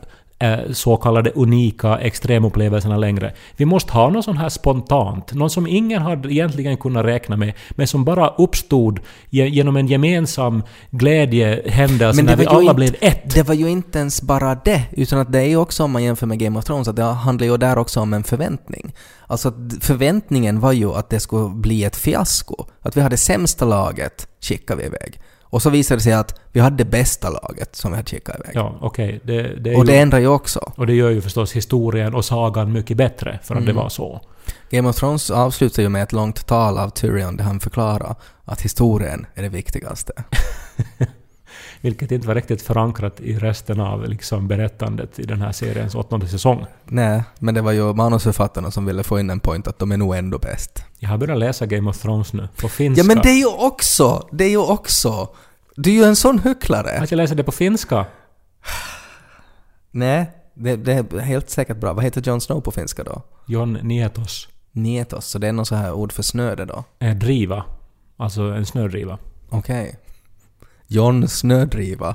så 0.72 0.96
kallade 0.96 1.30
unika 1.30 1.98
extremupplevelserna 1.98 2.96
längre. 2.96 3.32
Vi 3.56 3.64
måste 3.64 3.92
ha 3.92 4.10
något 4.10 4.24
sånt 4.24 4.38
här 4.38 4.48
spontant, 4.48 5.32
något 5.32 5.52
som 5.52 5.66
ingen 5.66 6.02
hade 6.02 6.32
egentligen 6.32 6.76
kunnat 6.76 7.04
räkna 7.04 7.36
med, 7.36 7.52
men 7.70 7.86
som 7.86 8.04
bara 8.04 8.28
uppstod 8.28 9.00
ge, 9.30 9.46
genom 9.48 9.76
en 9.76 9.86
gemensam 9.86 10.62
glädjehändelse 10.90 12.22
när 12.22 12.36
vi 12.36 12.46
alla 12.46 12.60
inte, 12.60 12.74
blev 12.74 12.94
ett. 13.00 13.34
det 13.34 13.42
var 13.42 13.54
ju 13.54 13.68
inte 13.68 13.98
ens 13.98 14.22
bara 14.22 14.54
det, 14.54 14.82
utan 14.92 15.18
att 15.18 15.32
det 15.32 15.38
är 15.38 15.48
ju 15.48 15.56
också 15.56 15.84
om 15.84 15.90
man 15.90 16.04
jämför 16.04 16.26
med 16.26 16.38
Game 16.38 16.58
of 16.58 16.64
Thrones, 16.64 16.88
att 16.88 16.96
det 16.96 17.02
handlar 17.02 17.46
ju 17.46 17.56
där 17.56 17.78
också 17.78 18.00
om 18.00 18.12
en 18.12 18.24
förväntning. 18.24 18.94
Alltså 19.26 19.52
förväntningen 19.80 20.60
var 20.60 20.72
ju 20.72 20.92
att 20.92 21.10
det 21.10 21.20
skulle 21.20 21.48
bli 21.48 21.84
ett 21.84 21.96
fiasko. 21.96 22.64
Att 22.82 22.96
vi 22.96 23.00
hade 23.00 23.16
sämsta 23.16 23.64
laget, 23.64 24.26
skickar 24.40 24.76
vi 24.76 24.84
iväg. 24.84 25.20
Och 25.50 25.62
så 25.62 25.70
visade 25.70 25.98
det 25.98 26.02
sig 26.02 26.12
att 26.12 26.40
vi 26.52 26.60
hade 26.60 26.76
det 26.76 26.84
bästa 26.90 27.30
laget 27.30 27.76
som 27.76 27.90
vi 27.90 27.96
hade 27.96 28.08
skickat 28.10 28.36
iväg. 28.40 28.50
Ja, 28.54 28.78
okej. 28.80 29.20
Det, 29.24 29.42
det, 29.42 29.76
och 29.76 29.86
det 29.86 29.92
ju- 29.92 29.98
ändrar 29.98 30.18
ju 30.18 30.26
också. 30.28 30.72
och 30.76 30.86
det 30.86 30.94
gör 30.94 31.10
ju 31.10 31.20
förstås 31.20 31.52
historien 31.52 32.14
och 32.14 32.24
sagan 32.24 32.72
mycket 32.72 32.96
bättre, 32.96 33.38
för 33.42 33.54
att 33.54 33.64
det 33.66 33.70
Mm. 33.70 33.82
var 33.82 33.88
så. 33.88 34.20
Game 34.70 34.88
of 34.88 34.96
Thrones 34.96 35.30
avslutar 35.30 35.82
ju 35.82 35.88
med 35.88 36.02
ett 36.02 36.12
långt 36.12 36.46
tal 36.46 36.78
av 36.78 36.90
Tyrion 36.90 37.36
där 37.36 37.44
han 37.44 37.60
förklarar 37.60 38.14
att 38.44 38.60
historien 38.60 39.26
är 39.34 39.42
det 39.42 39.48
viktigaste. 39.48 40.12
Vilket 41.80 42.12
inte 42.12 42.28
var 42.28 42.34
riktigt 42.34 42.62
förankrat 42.62 43.20
i 43.20 43.38
resten 43.38 43.80
av 43.80 44.08
liksom, 44.08 44.48
berättandet 44.48 45.18
i 45.18 45.22
den 45.22 45.42
här 45.42 45.52
seriens 45.52 45.94
åttonde 45.94 46.28
säsong. 46.28 46.66
Nej, 46.84 47.22
men 47.38 47.54
det 47.54 47.62
var 47.62 47.72
ju 47.72 47.94
manusförfattarna 47.94 48.70
som 48.70 48.86
ville 48.86 49.02
få 49.02 49.20
in 49.20 49.30
en 49.30 49.40
point 49.40 49.68
att 49.68 49.78
de 49.78 49.92
är 49.92 49.96
nog 49.96 50.16
ändå 50.16 50.38
bäst. 50.38 50.84
Jag 50.98 51.08
har 51.08 51.18
börjat 51.18 51.38
läsa 51.38 51.66
Game 51.66 51.90
of 51.90 51.98
Thrones 51.98 52.32
nu, 52.32 52.48
på 52.56 52.68
finska. 52.68 53.00
Ja 53.00 53.06
men 53.06 53.22
det 53.22 53.30
är 53.30 53.38
ju 53.38 53.46
också, 53.46 54.28
det 54.32 54.44
är 54.44 54.48
ju 54.48 54.58
också. 54.58 55.28
Du 55.76 55.90
är 55.90 55.94
ju 55.94 56.04
en 56.04 56.16
sån 56.16 56.38
hycklare. 56.38 56.98
Att 56.98 57.10
jag 57.10 57.18
läser 57.18 57.34
det 57.34 57.44
på 57.44 57.52
finska? 57.52 58.06
Nej, 59.90 60.30
det, 60.54 60.76
det 60.76 60.92
är 60.92 61.18
helt 61.18 61.50
säkert 61.50 61.76
bra. 61.76 61.92
Vad 61.92 62.04
heter 62.04 62.22
Jon 62.26 62.40
Snow 62.40 62.60
på 62.60 62.70
finska 62.70 63.04
då? 63.04 63.22
Jon 63.46 63.72
Nietos. 63.72 64.48
Nietos, 64.72 65.26
så 65.26 65.38
det 65.38 65.48
är 65.48 65.52
någon 65.52 65.66
så 65.66 65.74
här 65.74 65.92
ord 65.92 66.12
för 66.12 66.22
snöde 66.22 66.64
då? 66.64 66.84
är 66.98 67.14
driva. 67.14 67.64
Alltså 68.16 68.42
en 68.42 68.66
snödriva. 68.66 69.18
Okej. 69.48 69.96
Jon 70.92 71.28
Snödriva. 71.28 72.14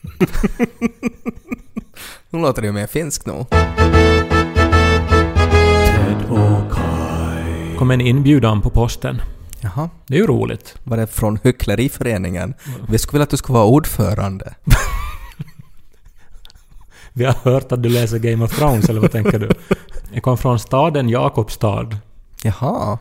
nu 2.30 2.38
låter 2.40 2.62
det 2.62 2.66
ju 2.66 2.72
mer 2.72 2.86
finskt 2.86 3.26
nog. 3.26 3.46
Kom 7.78 7.90
en 7.90 8.00
inbjudan 8.00 8.62
på 8.62 8.70
posten. 8.70 9.22
Jaha, 9.60 9.90
Det 10.06 10.14
är 10.14 10.18
ju 10.18 10.26
roligt. 10.26 10.74
var 10.84 10.96
det 10.96 11.06
från 11.06 11.38
Hyckleriföreningen? 11.42 12.54
Vi 12.88 12.98
skulle 12.98 13.12
vilja 13.18 13.22
att 13.24 13.30
du 13.30 13.36
skulle 13.36 13.58
vara 13.58 13.66
ordförande. 13.66 14.54
Vi 17.12 17.24
har 17.24 17.32
hört 17.34 17.72
att 17.72 17.82
du 17.82 17.88
läser 17.88 18.18
Game 18.18 18.44
of 18.44 18.58
Thrones, 18.58 18.88
eller 18.88 19.00
vad 19.00 19.12
tänker 19.12 19.38
du? 19.38 19.50
Jag 20.12 20.22
kom 20.22 20.38
från 20.38 20.58
staden 20.58 21.08
Jakobstad. 21.08 21.96
Jaha. 22.42 22.98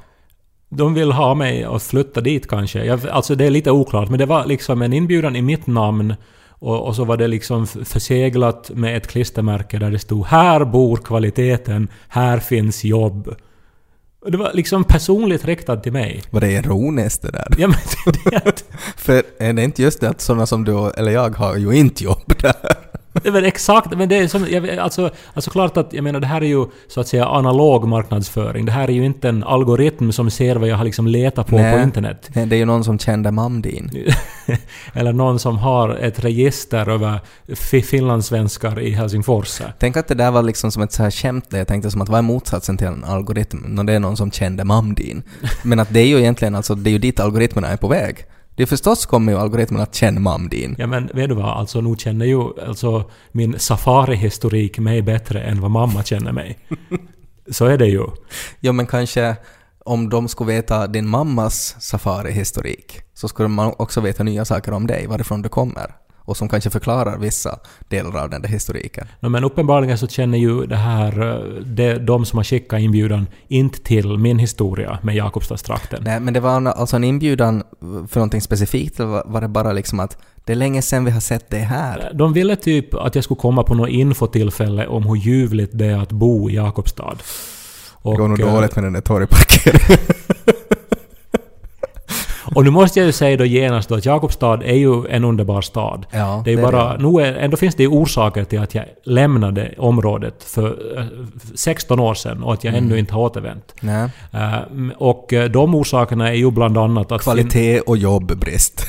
De 0.70 0.94
vill 0.94 1.12
ha 1.12 1.34
mig 1.34 1.64
att 1.64 1.84
flytta 1.84 2.22
dit 2.22 2.48
kanske. 2.48 2.84
Jag, 2.86 3.08
alltså 3.08 3.36
det 3.36 3.46
är 3.46 3.50
lite 3.50 3.72
oklart, 3.72 4.10
men 4.10 4.20
det 4.20 4.26
var 4.26 4.46
liksom 4.46 4.82
en 4.82 4.94
inbjudan 4.94 5.36
i 5.36 5.42
mitt 5.42 5.68
namn 5.68 6.14
och, 6.50 6.88
och 6.88 6.96
så 6.96 7.04
var 7.04 7.18
det 7.18 7.28
liksom 7.28 7.68
förseglat 7.68 8.72
med 8.74 8.98
ett 8.98 9.08
klistermärke 9.08 9.78
där 9.80 9.92
det 9.92 10.00
stod 10.00 10.26
”Här 10.26 10.66
bor 10.66 10.98
kvaliteten, 10.98 11.88
här 12.08 12.40
finns 12.40 12.84
jobb”. 12.84 13.36
Och 14.22 14.32
det 14.32 14.38
var 14.38 14.52
liksom 14.54 14.84
personligt 14.84 15.46
riktat 15.46 15.84
till 15.84 15.92
mig. 15.94 16.22
Var 16.30 16.42
det 16.42 16.52
ironiskt 16.52 17.22
det 17.22 17.32
där? 17.32 17.48
Ja, 17.58 17.68
men 17.68 17.78
det, 18.24 18.36
är 18.36 18.48
att- 18.48 18.64
För 18.98 19.24
är 19.40 19.54
det 19.54 19.64
inte 19.64 19.82
just 19.82 20.02
det 20.02 20.10
att 20.10 20.22
sådana 20.22 20.46
som 20.46 20.64
du 20.64 20.90
eller 20.98 21.12
jag 21.12 21.36
har 21.38 21.56
ju 21.58 21.72
inte 21.74 22.04
jobb 22.04 22.34
där? 22.42 22.76
Det 23.14 23.30
var 23.32 23.42
exakt, 23.42 23.98
men 23.98 24.10
det 24.10 24.18
är 24.18 24.28
som, 24.28 24.48
jag, 24.50 24.70
alltså, 24.70 25.12
alltså 25.34 25.52
klart 25.52 25.78
att, 25.78 25.94
jag 25.94 26.04
menar 26.04 26.20
det 26.20 26.28
här 26.28 26.42
är 26.42 26.46
ju 26.46 26.66
så 26.88 27.02
att 27.02 27.08
säga 27.08 27.28
analog 27.28 27.88
marknadsföring. 27.88 28.66
Det 28.66 28.72
här 28.72 28.88
är 28.88 28.94
ju 28.94 29.06
inte 29.06 29.30
en 29.30 29.44
algoritm 29.44 30.12
som 30.12 30.32
ser 30.32 30.56
vad 30.56 30.70
jag 30.70 30.78
har 30.78 30.84
liksom 30.84 31.08
letat 31.08 31.48
på 31.48 31.56
Nej. 31.56 31.74
på 31.78 31.84
internet. 31.84 32.30
Nej, 32.34 32.46
det 32.46 32.56
är 32.56 32.58
ju 32.58 32.66
någon 32.66 32.84
som 32.84 33.00
kände 33.00 33.32
Mamdin. 33.32 33.92
Eller 34.94 35.14
någon 35.14 35.40
som 35.40 35.58
har 35.58 35.90
ett 35.90 36.24
register 36.24 36.90
över 36.90 37.20
fi- 37.56 37.82
finlandssvenskar 37.82 38.80
i 38.80 38.92
Helsingfors. 38.92 39.62
Tänk 39.80 39.98
att 39.98 40.08
det 40.08 40.16
där 40.16 40.32
var 40.32 40.44
liksom 40.44 40.72
som 40.72 40.84
ett 40.84 40.92
så 40.92 41.04
här 41.04 41.12
skämt 41.12 41.50
där 41.50 41.58
jag 41.58 41.68
tänkte 41.68 41.92
som 41.92 42.02
att 42.02 42.10
vad 42.10 42.18
är 42.18 42.22
motsatsen 42.22 42.78
till 42.78 42.88
en 42.88 43.04
algoritm? 43.04 43.58
När 43.68 43.84
det 43.84 43.94
är 43.94 44.00
någon 44.00 44.18
som 44.18 44.32
kände 44.32 44.64
Mamdin. 44.64 45.24
Men 45.64 45.80
att 45.80 45.94
det 45.94 46.00
är 46.00 46.08
ju 46.08 46.20
egentligen 46.20 46.56
alltså, 46.56 46.76
det 46.76 46.90
är 46.90 46.92
ju 46.92 46.98
dit 47.00 47.20
algoritmerna 47.20 47.68
är 47.68 47.78
på 47.78 47.88
väg. 47.88 48.26
Det 48.60 48.66
förstås 48.66 49.06
kommer 49.06 49.32
ju 49.32 49.38
algoritmen 49.38 49.82
att 49.82 49.96
känna 49.96 50.20
Mamdin. 50.20 50.76
Ja 50.80 50.88
men 50.88 51.10
vet 51.14 51.30
du 51.30 51.36
vad, 51.36 51.46
alltså 51.46 51.82
nog 51.82 52.00
känner 52.00 52.26
ju 52.26 52.62
alltså 52.68 53.10
min 53.32 53.60
safari-historik 53.60 54.80
mig 54.80 55.02
bättre 55.02 55.42
än 55.42 55.62
vad 55.62 55.72
mamma 55.72 56.04
känner 56.04 56.32
mig. 56.32 56.60
Så 57.52 57.66
är 57.66 57.78
det 57.78 57.88
ju. 57.88 58.06
Ja 58.60 58.72
men 58.72 58.88
kanske 58.88 59.36
om 59.86 60.10
de 60.10 60.28
skulle 60.28 60.54
veta 60.54 60.88
din 60.88 61.08
mammas 61.08 61.76
safari-historik 61.80 63.02
så 63.14 63.28
skulle 63.28 63.50
man 63.50 63.74
också 63.78 64.02
veta 64.02 64.24
nya 64.24 64.46
saker 64.46 64.72
om 64.72 64.88
dig, 64.88 65.08
varifrån 65.08 65.42
du 65.42 65.50
kommer. 65.50 65.96
Och 66.30 66.38
som 66.38 66.50
kanske 66.50 66.70
förklarar 66.70 67.18
vissa 67.18 67.60
delar 67.88 68.18
av 68.24 68.30
den 68.30 68.42
där 68.42 68.50
historiken. 68.50 69.08
No, 69.20 69.30
men 69.30 69.44
uppenbarligen 69.44 69.98
så 69.98 70.08
känner 70.08 70.38
ju 70.38 70.66
det 70.66 70.76
här, 70.76 71.22
eh, 71.30 71.62
det, 71.64 71.94
de 71.98 72.26
som 72.26 72.38
har 72.38 72.44
skickat 72.44 72.80
inbjudan 72.80 73.28
inte 73.48 73.80
till 73.84 74.18
min 74.18 74.40
historia 74.40 75.00
med 75.02 75.16
Jakobstadstrakten. 75.16 76.04
Nej, 76.04 76.20
men 76.20 76.34
det 76.34 76.40
var 76.40 76.56
en- 76.58 76.68
alltså 76.68 76.96
en 76.96 77.04
inbjudan 77.04 77.64
för 77.82 78.16
någonting 78.20 78.42
specifikt 78.42 79.00
eller 79.00 79.24
var- 79.26 79.42
det 79.42 79.48
bara 79.48 79.74
liksom 79.74 80.00
att 80.00 80.18
det 80.46 80.52
är 80.54 80.56
länge 80.58 80.82
sedan 80.82 81.06
vi 81.06 81.12
har 81.12 81.20
sett 81.22 81.50
det 81.50 81.58
här? 81.58 82.12
De 82.14 82.34
ville 82.34 82.56
typ 82.56 82.94
att 82.94 83.16
jag 83.16 83.24
skulle 83.24 83.40
komma 83.40 83.64
på 83.64 83.74
något 83.76 83.90
infotillfälle 83.90 84.88
om 84.88 85.04
hur 85.04 85.16
ljuvligt 85.16 85.72
det 85.74 85.86
är 85.86 85.98
att 85.98 86.12
bo 86.12 86.50
i 86.50 86.56
Jakobstad. 86.56 87.18
Det 88.04 88.16
går 88.16 88.28
nog 88.28 88.40
eh, 88.42 88.54
dåligt 88.54 88.76
med 88.76 88.84
den 88.84 88.94
där 88.94 89.02
torgparkeringen. 89.02 89.98
Och 92.60 92.66
nu 92.66 92.72
måste 92.72 93.00
jag 93.00 93.06
ju 93.06 93.12
säga 93.12 93.38
då 93.38 93.46
genast 93.46 93.90
då 93.90 93.96
att 93.96 94.06
Jakobstad 94.06 94.64
är 94.64 94.76
ju 94.76 95.08
en 95.08 95.24
underbar 95.24 95.62
stad. 95.62 96.06
Ja, 96.12 96.42
Det 96.46 96.52
är 96.52 96.56
ju 96.56 96.62
bara, 96.62 96.98
nu 96.98 97.22
är, 97.22 97.34
ändå 97.36 97.58
finns 97.58 97.76
det 97.76 97.84
ju 97.84 97.90
orsaker 97.90 98.44
till 98.44 98.60
att 98.60 98.76
jag 98.76 98.86
lämnade 99.04 99.74
området 99.78 100.44
för 100.44 100.98
eh, 101.00 101.06
16 101.56 102.00
år 102.00 102.14
sedan 102.14 102.44
och 102.44 102.54
att 102.54 102.64
jag 102.64 102.74
Mm. 102.74 102.86
ännu 102.86 103.00
inte 103.00 103.14
har 103.14 103.22
återvänt. 103.22 103.76
Nej. 103.82 104.10
Eh, 104.34 104.58
och 104.98 105.34
eh, 105.34 105.50
de 105.50 105.76
orsakerna 105.76 106.30
är 106.30 106.34
ju 106.34 106.52
bland 106.52 106.78
annat 106.78 107.12
att... 107.12 107.22
Kvalitet 107.22 107.80
och 107.80 107.98
jobbbrist. 107.98 108.86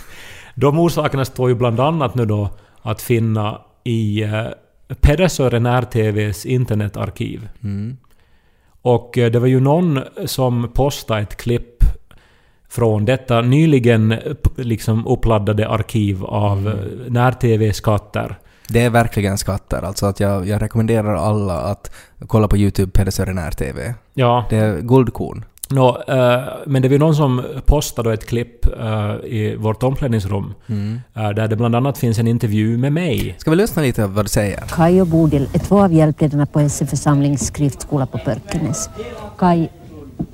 De 0.54 0.78
orsakerna 0.78 1.24
står 1.24 1.48
ju 1.48 1.54
bland 1.54 1.80
annat 1.80 2.14
nu 2.14 2.26
då 2.26 2.48
att 2.82 3.02
finna 3.02 3.60
i 3.84 4.22
eh, 4.22 4.42
Pedersören 5.00 5.66
RTVs 5.66 6.46
internetarkiv. 6.46 7.48
Mm. 7.62 7.96
Och 8.82 9.18
eh, 9.18 9.30
det 9.30 9.38
var 9.38 9.46
ju 9.46 9.60
någon 9.60 10.00
som 10.26 10.70
postade 10.74 11.20
ett 11.20 11.36
klipp 11.36 11.79
från 12.70 13.04
detta 13.04 13.40
nyligen 13.40 14.12
eh, 14.12 14.18
liksom 14.56 15.06
uppladdade 15.06 15.68
arkiv 15.68 16.24
av 16.24 16.58
Mm. 16.58 16.72
mm. 16.72 16.88
när-TV-skatter. 17.08 18.38
Det 18.68 18.80
är 18.84 18.90
verkligen 18.90 19.38
skatter. 19.38 19.82
Alltså 19.82 20.06
att 20.06 20.20
jag, 20.20 20.48
jag 20.48 20.62
rekommenderar 20.62 21.14
alla 21.14 21.54
att 21.60 21.90
kolla 22.26 22.48
på 22.48 22.56
YouTube 22.56 22.92
Pedersören 22.92 23.52
TV. 23.52 23.94
Ja, 24.14 24.44
Det 24.50 24.56
är 24.56 24.80
guldkorn. 24.80 25.44
Nå, 25.72 26.02
eh, 26.08 26.40
men 26.66 26.82
det 26.82 26.88
var 26.88 26.98
någon 26.98 27.14
som 27.14 27.42
postade 27.66 28.12
ett 28.14 28.26
klipp 28.26 28.66
eh, 28.80 29.14
i 29.24 29.56
vårt 29.58 29.82
omklädningsrum 29.82 30.54
Mm. 30.68 31.00
eh, 31.16 31.30
där 31.30 31.48
det 31.48 31.56
bland 31.56 31.76
annat 31.76 31.98
finns 31.98 32.18
en 32.18 32.26
intervju 32.28 32.78
med 32.78 32.92
mig. 32.92 33.34
Ska 33.38 33.50
vi 33.50 33.56
lyssna 33.56 33.82
lite 33.82 34.02
på 34.02 34.08
vad 34.08 34.24
du 34.24 34.28
säger? 34.28 34.56
Kai 34.60 35.00
och 35.00 35.06
Bodil 35.06 35.48
är 35.54 35.58
två 35.58 35.82
av 35.84 35.92
hjälpledarna 35.92 36.46
på 36.46 36.68
SE 36.68 36.86
Församlings 36.86 37.46
skriftskola 37.46 38.06
på 38.06 38.18
Pörkenäs. 38.18 38.90
Kai, 39.38 39.68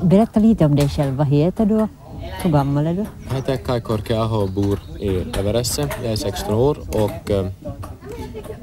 berätta 0.02 0.40
lite 0.40 0.64
om 0.64 0.76
dig 0.76 0.88
själv. 0.88 1.14
Vad 1.14 1.26
heter 1.26 1.66
du? 1.66 1.86
Hur 2.32 2.50
gammal 2.50 2.86
är 2.86 2.94
du? 2.94 3.04
Jag 3.28 3.34
heter 3.34 3.56
Kai 3.56 3.80
Korkeaho 3.80 4.36
och 4.36 4.50
bor 4.50 4.78
i 5.00 5.08
Everesse. 5.38 5.88
Jag 6.02 6.12
är 6.12 6.16
16 6.16 6.54
år 6.54 6.78
och 6.88 7.30
eh, 7.30 7.46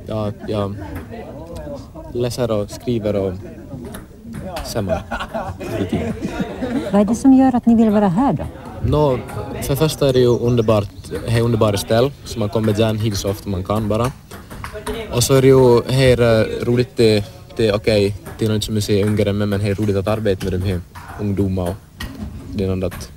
jag, 0.06 0.34
jag 0.48 0.76
läser 2.14 2.52
och 2.52 2.72
skriver 2.72 3.16
och 3.16 3.34
fritid. 5.60 6.14
Vad 6.92 7.02
är 7.02 7.06
det 7.06 7.16
som 7.16 7.34
gör 7.34 7.56
att 7.56 7.66
ni 7.66 7.76
vill 7.76 7.90
vara 7.90 8.08
här 8.08 8.34
då? 8.34 8.44
Nå, 8.86 9.20
för 9.62 9.70
det 9.70 9.76
första 9.76 10.10
är 10.10 10.14
det 10.14 10.20
ju 10.20 10.38
underbart, 10.40 10.90
det 11.28 11.38
är 11.38 11.42
underbara 11.42 11.78
ställ 11.78 12.12
så 12.24 12.40
man 12.40 12.50
kommer 12.50 12.74
igen 12.74 13.00
hit 13.00 13.18
så 13.18 13.30
ofta 13.30 13.50
man 13.50 13.64
kan 13.64 13.88
bara. 13.88 14.12
Och 15.12 15.24
så 15.24 15.34
är 15.34 15.42
det 15.42 15.48
ju 15.48 15.82
här 15.90 16.48
roligt, 16.66 16.90
det, 16.96 17.26
det 17.56 17.68
är 17.68 17.76
okej, 17.76 18.16
det 18.38 18.46
är 18.46 18.50
nog 18.50 18.58
inte 18.58 18.66
så 18.66 18.72
mycket 18.72 18.90
yngre 18.90 19.34
men 19.34 19.50
det 19.50 19.70
är 19.70 19.76
roligt 19.76 19.96
att 19.96 20.08
arbeta 20.08 20.50
med 20.50 20.60
de 20.60 20.66
här 20.68 20.82
ungdomar 21.20 21.70
och 21.70 21.76
det 22.56 22.64
är 22.64 22.76
något 22.76 22.94
att 22.94 23.13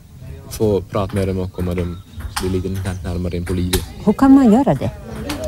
få 0.56 0.80
prata 0.80 1.14
med 1.14 1.28
dem 1.28 1.38
och 1.38 1.52
komma 1.52 1.74
dem 1.74 2.02
bli 2.40 2.50
lite 2.50 2.68
närmare 3.04 3.36
in 3.36 3.44
på 3.46 3.52
livet. 3.54 3.80
Hur 4.04 4.12
kan 4.12 4.30
man 4.34 4.52
göra 4.52 4.74
det? 4.74 4.90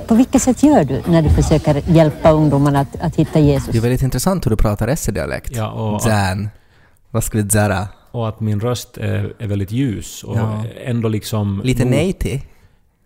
På 0.09 0.15
vilket 0.15 0.43
sätt 0.43 0.63
gör 0.63 0.85
du 0.85 1.03
när 1.07 1.23
du 1.23 1.29
försöker 1.31 1.83
hjälpa 1.91 2.31
ungdomarna 2.31 2.81
att, 2.81 3.01
att 3.01 3.17
hitta 3.17 3.39
Jesus? 3.41 3.69
Det 3.73 3.79
är 3.79 3.83
väldigt 3.83 4.03
intressant 4.03 4.47
hur 4.47 4.51
du 4.51 4.57
pratar 4.57 4.95
SE-dialekt. 4.95 5.57
Ja, 5.57 5.71
och- 5.71 6.03
Zän. 6.03 6.49
Vad 7.11 7.25
skulle 7.25 7.43
säga? 7.51 7.89
Och 8.11 8.29
att 8.29 8.41
min 8.41 8.61
röst 8.61 8.97
är, 8.97 9.33
är 9.39 9.47
väldigt 9.47 9.73
ljus 9.73 10.23
och 10.25 10.37
Ja. 10.37 10.65
ändå 10.85 11.09
liksom... 11.09 11.61
Lite 11.65 11.85
till? 12.13 12.41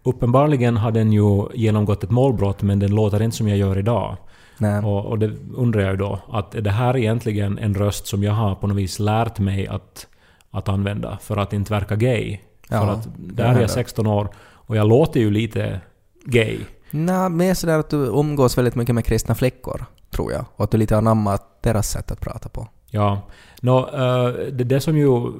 Uppenbarligen 0.05 0.77
har 0.77 0.91
den 0.91 1.12
ju 1.12 1.49
genomgått 1.55 2.05
ett 2.05 2.11
målbrott 2.11 2.62
men 2.62 2.79
den 2.79 2.95
låter 2.95 3.23
inte 3.23 3.37
som 3.37 3.49
jag 3.49 3.59
gör 3.59 3.79
idag. 3.79 4.17
Nej. 4.59 4.79
Och, 4.85 5.07
och 5.07 5.19
det 5.19 5.31
undrar 5.57 5.81
jag 5.81 5.91
ju 5.91 5.97
då, 5.97 6.19
att 6.33 6.55
är 6.55 6.61
det 6.61 6.71
här 6.71 6.97
egentligen 6.97 7.59
en 7.59 7.75
röst 7.75 8.07
som 8.07 8.23
jag 8.23 8.33
har 8.33 8.55
på 8.55 8.67
något 8.67 8.77
vis 8.77 8.99
lärt 8.99 9.38
mig 9.38 9.69
att, 9.69 10.07
att 10.53 10.69
använda 10.69 11.19
för 11.23 11.37
att 11.37 11.53
inte 11.53 11.73
verka 11.73 11.97
gay? 11.97 12.38
Ja, 12.69 12.81
för 12.81 12.93
att 12.93 13.09
där 13.17 13.55
är 13.55 13.61
jag 13.61 13.71
16 13.71 14.07
år 14.07 14.29
och 14.38 14.77
jag 14.77 14.88
låter 14.88 15.21
ju 15.21 15.31
lite 15.31 15.81
gay. 16.25 16.59
Nej, 16.91 17.31
mer 17.31 17.55
sådär 17.55 17.79
att 17.79 17.91
du 17.91 17.97
umgås 17.97 18.59
väldigt 18.59 18.75
mycket 18.75 18.95
med 18.95 19.05
kristna 19.05 19.35
flickor, 19.35 19.85
tror 20.11 20.33
jag. 20.33 20.45
Och 20.57 20.65
att 20.65 20.71
du 20.71 20.79
lite 20.79 20.97
anammat 20.97 21.62
deras 21.62 21.91
sätt 21.91 22.11
att 22.11 22.21
prata 22.21 22.49
på. 22.49 22.69
Ja. 22.91 23.23
Nå, 23.61 23.79
eh, 23.88 24.33
det, 24.53 24.65
det 24.65 24.81
som 24.81 24.97
ju... 24.97 25.33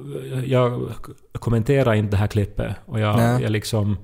Jag 0.45 0.81
kommenterar 1.33 1.93
inte 1.93 2.11
det 2.11 2.17
här 2.17 2.27
klippet 2.27 2.75
och 2.85 2.99
jag, 2.99 3.15
Nej. 3.15 3.41
jag 3.41 3.51
liksom 3.51 3.97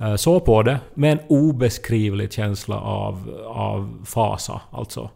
uh, 0.00 0.16
såg 0.16 0.44
på 0.44 0.62
det 0.62 0.80
med 0.94 1.12
en 1.12 1.18
obeskrivlig 1.28 2.32
känsla 2.32 2.80
av, 2.80 3.30
av 3.46 4.04
fasa, 4.04 4.60
alltså. 4.70 5.10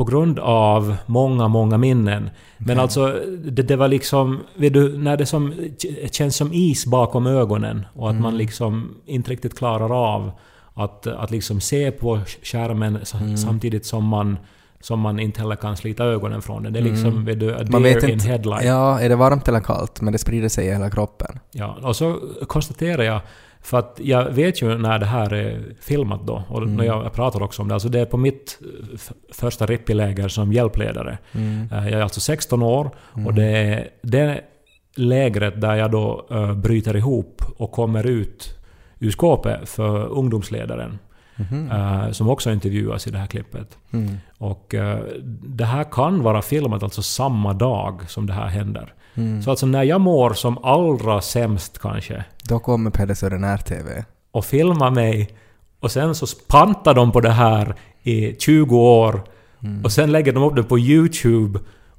På 0.00 0.04
grund 0.04 0.38
av 0.38 0.96
många, 1.06 1.48
många 1.48 1.78
minnen. 1.78 2.30
Men 2.58 2.78
alltså, 2.80 3.20
det, 3.44 3.62
det 3.62 3.76
var 3.76 3.88
liksom... 3.88 4.40
Vet 4.56 4.72
du, 4.72 4.98
när 4.98 5.16
det 5.16 5.26
som 5.26 5.54
känns 6.12 6.36
som 6.36 6.52
is 6.52 6.86
bakom 6.86 7.26
ögonen 7.26 7.86
och 7.94 8.10
att 8.10 8.20
man 8.20 8.36
liksom 8.36 8.94
inte 9.06 9.30
riktigt 9.30 9.58
klarar 9.58 10.14
av 10.14 10.32
att, 10.74 11.06
att 11.06 11.30
liksom 11.30 11.60
se 11.60 11.90
på 11.90 12.20
skärmen 12.42 12.96
s- 12.96 13.14
samtidigt 13.46 13.86
som 13.86 14.04
man 14.04 14.38
som 14.82 15.00
man 15.00 15.20
inte 15.20 15.40
heller 15.40 15.56
kan 15.56 15.76
slita 15.76 16.04
ögonen 16.04 16.42
från 16.42 16.62
den. 16.62 16.72
Det 16.72 16.78
är 16.78 16.82
liksom, 16.82 17.24
vet 17.24 17.40
du, 17.40 17.56
Man 17.70 17.82
vet 17.82 18.02
in 18.02 18.10
inte... 18.10 18.28
headlight. 18.28 18.64
Ja, 18.64 19.00
är 19.00 19.08
det 19.08 19.16
varmt 19.16 19.48
eller 19.48 19.60
kallt? 19.60 20.00
Men 20.00 20.12
det 20.12 20.18
sprider 20.18 20.48
sig 20.48 20.66
i 20.66 20.70
hela 20.72 20.90
kroppen. 20.90 21.38
Ja, 21.52 21.76
och 21.82 21.96
så 21.96 22.16
konstaterar 22.46 23.02
jag, 23.02 23.20
för 23.62 23.78
att 23.78 24.00
jag 24.02 24.30
vet 24.30 24.62
ju 24.62 24.78
när 24.78 24.98
det 24.98 25.06
här 25.06 25.32
är 25.32 25.60
filmat 25.80 26.26
då, 26.26 26.42
och 26.48 26.68
när 26.68 26.84
jag 26.84 27.12
pratar 27.12 27.42
också 27.42 27.62
om 27.62 27.68
det, 27.68 27.74
alltså 27.74 27.88
det 27.88 28.00
är 28.00 28.06
på 28.06 28.16
mitt 28.16 28.58
första 29.32 29.66
rippiläger 29.66 30.28
som 30.28 30.52
hjälpledare. 30.52 31.18
Eh, 31.72 31.88
Jag 31.88 32.00
är 32.00 32.02
alltså 32.02 32.20
16 32.20 32.62
år 32.62 32.90
och 33.26 33.34
det 33.34 33.44
är 33.44 33.88
det 34.02 34.40
lägret 34.96 35.60
där 35.60 35.76
jag 35.76 35.90
då 35.90 36.26
eh, 36.30 36.54
bryter 36.54 36.96
ihop 36.96 37.42
och 37.56 37.72
kommer 37.72 38.06
ut 38.06 38.56
ur 38.98 39.10
skåpet 39.10 39.68
för 39.68 40.06
ungdomsledaren. 40.06 40.98
eh, 41.70 42.10
som 42.10 42.28
också 42.30 42.52
intervjuas 42.52 43.06
i 43.06 43.10
det 43.10 43.18
här 43.18 43.26
klippet. 43.26 43.78
Mm. 43.92 44.16
Och 44.38 44.74
det 45.42 45.64
här 45.64 45.84
kan 45.84 46.22
vara 46.22 46.42
filmat 46.42 46.82
alltså 46.82 47.02
samma 47.02 47.52
dag 47.52 48.10
som 48.10 48.26
det 48.26 48.32
här 48.32 48.46
händer. 48.46 48.94
Så 49.44 49.50
alltså 49.50 49.66
när 49.66 49.82
jag 49.82 50.00
mår 50.00 50.32
som 50.32 50.58
allra 50.64 51.20
sämst 51.20 51.78
kanske, 51.78 52.24
Då 52.44 52.58
kommer 52.58 52.90
Pelle 52.90 53.14
Sören 53.14 53.44
R-TV. 53.44 54.04
och 54.32 54.44
filmar 54.44 54.90
mig 54.90 55.28
och 55.80 55.90
sen 55.90 56.14
så 56.14 56.26
pantar 56.48 56.94
de 56.94 57.12
på 57.12 57.20
det 57.20 57.30
här 57.30 57.74
i 58.02 58.36
20 58.38 58.78
år 58.78 59.22
och 59.84 59.92
sen 59.92 60.12
lägger 60.12 60.32
de 60.32 60.42
upp 60.42 60.56
det 60.56 60.62
på 60.62 60.78
YouTube 60.78 61.58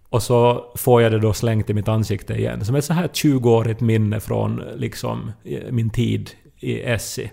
och 0.10 0.24
så 0.24 0.65
får 0.76 1.02
jag 1.02 1.12
det 1.12 1.19
då 1.19 1.34
slängt 1.34 1.69
i 1.69 1.74
mitt 1.74 1.88
ansikte 1.88 2.34
igen. 2.34 2.65
Som 2.65 2.76
ett 2.76 2.86
så 2.86 2.93
här 2.93 3.08
20-årigt 3.08 3.84
minne 3.84 4.19
från 4.19 4.63
liksom 4.76 5.32
min 5.69 5.89
tid 5.89 6.30
i 6.60 6.82
Essie. 6.82 7.32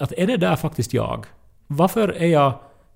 Att 0.00 0.12
är 0.16 0.26
det 0.26 0.36
där 0.36 0.56
faktiskt 0.56 0.94
jag? 0.94 1.26
Varför 1.66 2.08
är 2.08 2.26
jag 2.26 2.52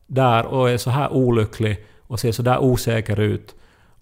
där 0.07 0.47
och 0.47 0.71
är 0.71 0.77
så 0.77 0.91
här 0.91 1.13
olycklig 1.13 1.77
och 2.03 2.21
ser 2.21 2.33
så 2.33 2.43
där 2.43 2.59
osäker 2.59 3.21
ut 3.21 3.55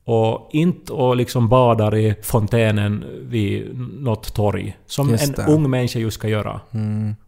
och 0.04 0.48
inte 0.52 0.92
och 0.92 1.16
liksom 1.16 1.48
badar 1.48 1.96
i 1.96 2.14
fontänen 2.22 3.04
vid 3.22 3.78
något 4.00 4.34
torg 4.34 4.76
som 4.86 5.14
en 5.14 5.34
ung 5.48 5.70
människa 5.70 5.98
just 5.98 6.14
ska 6.14 6.28
göra? 6.28 6.60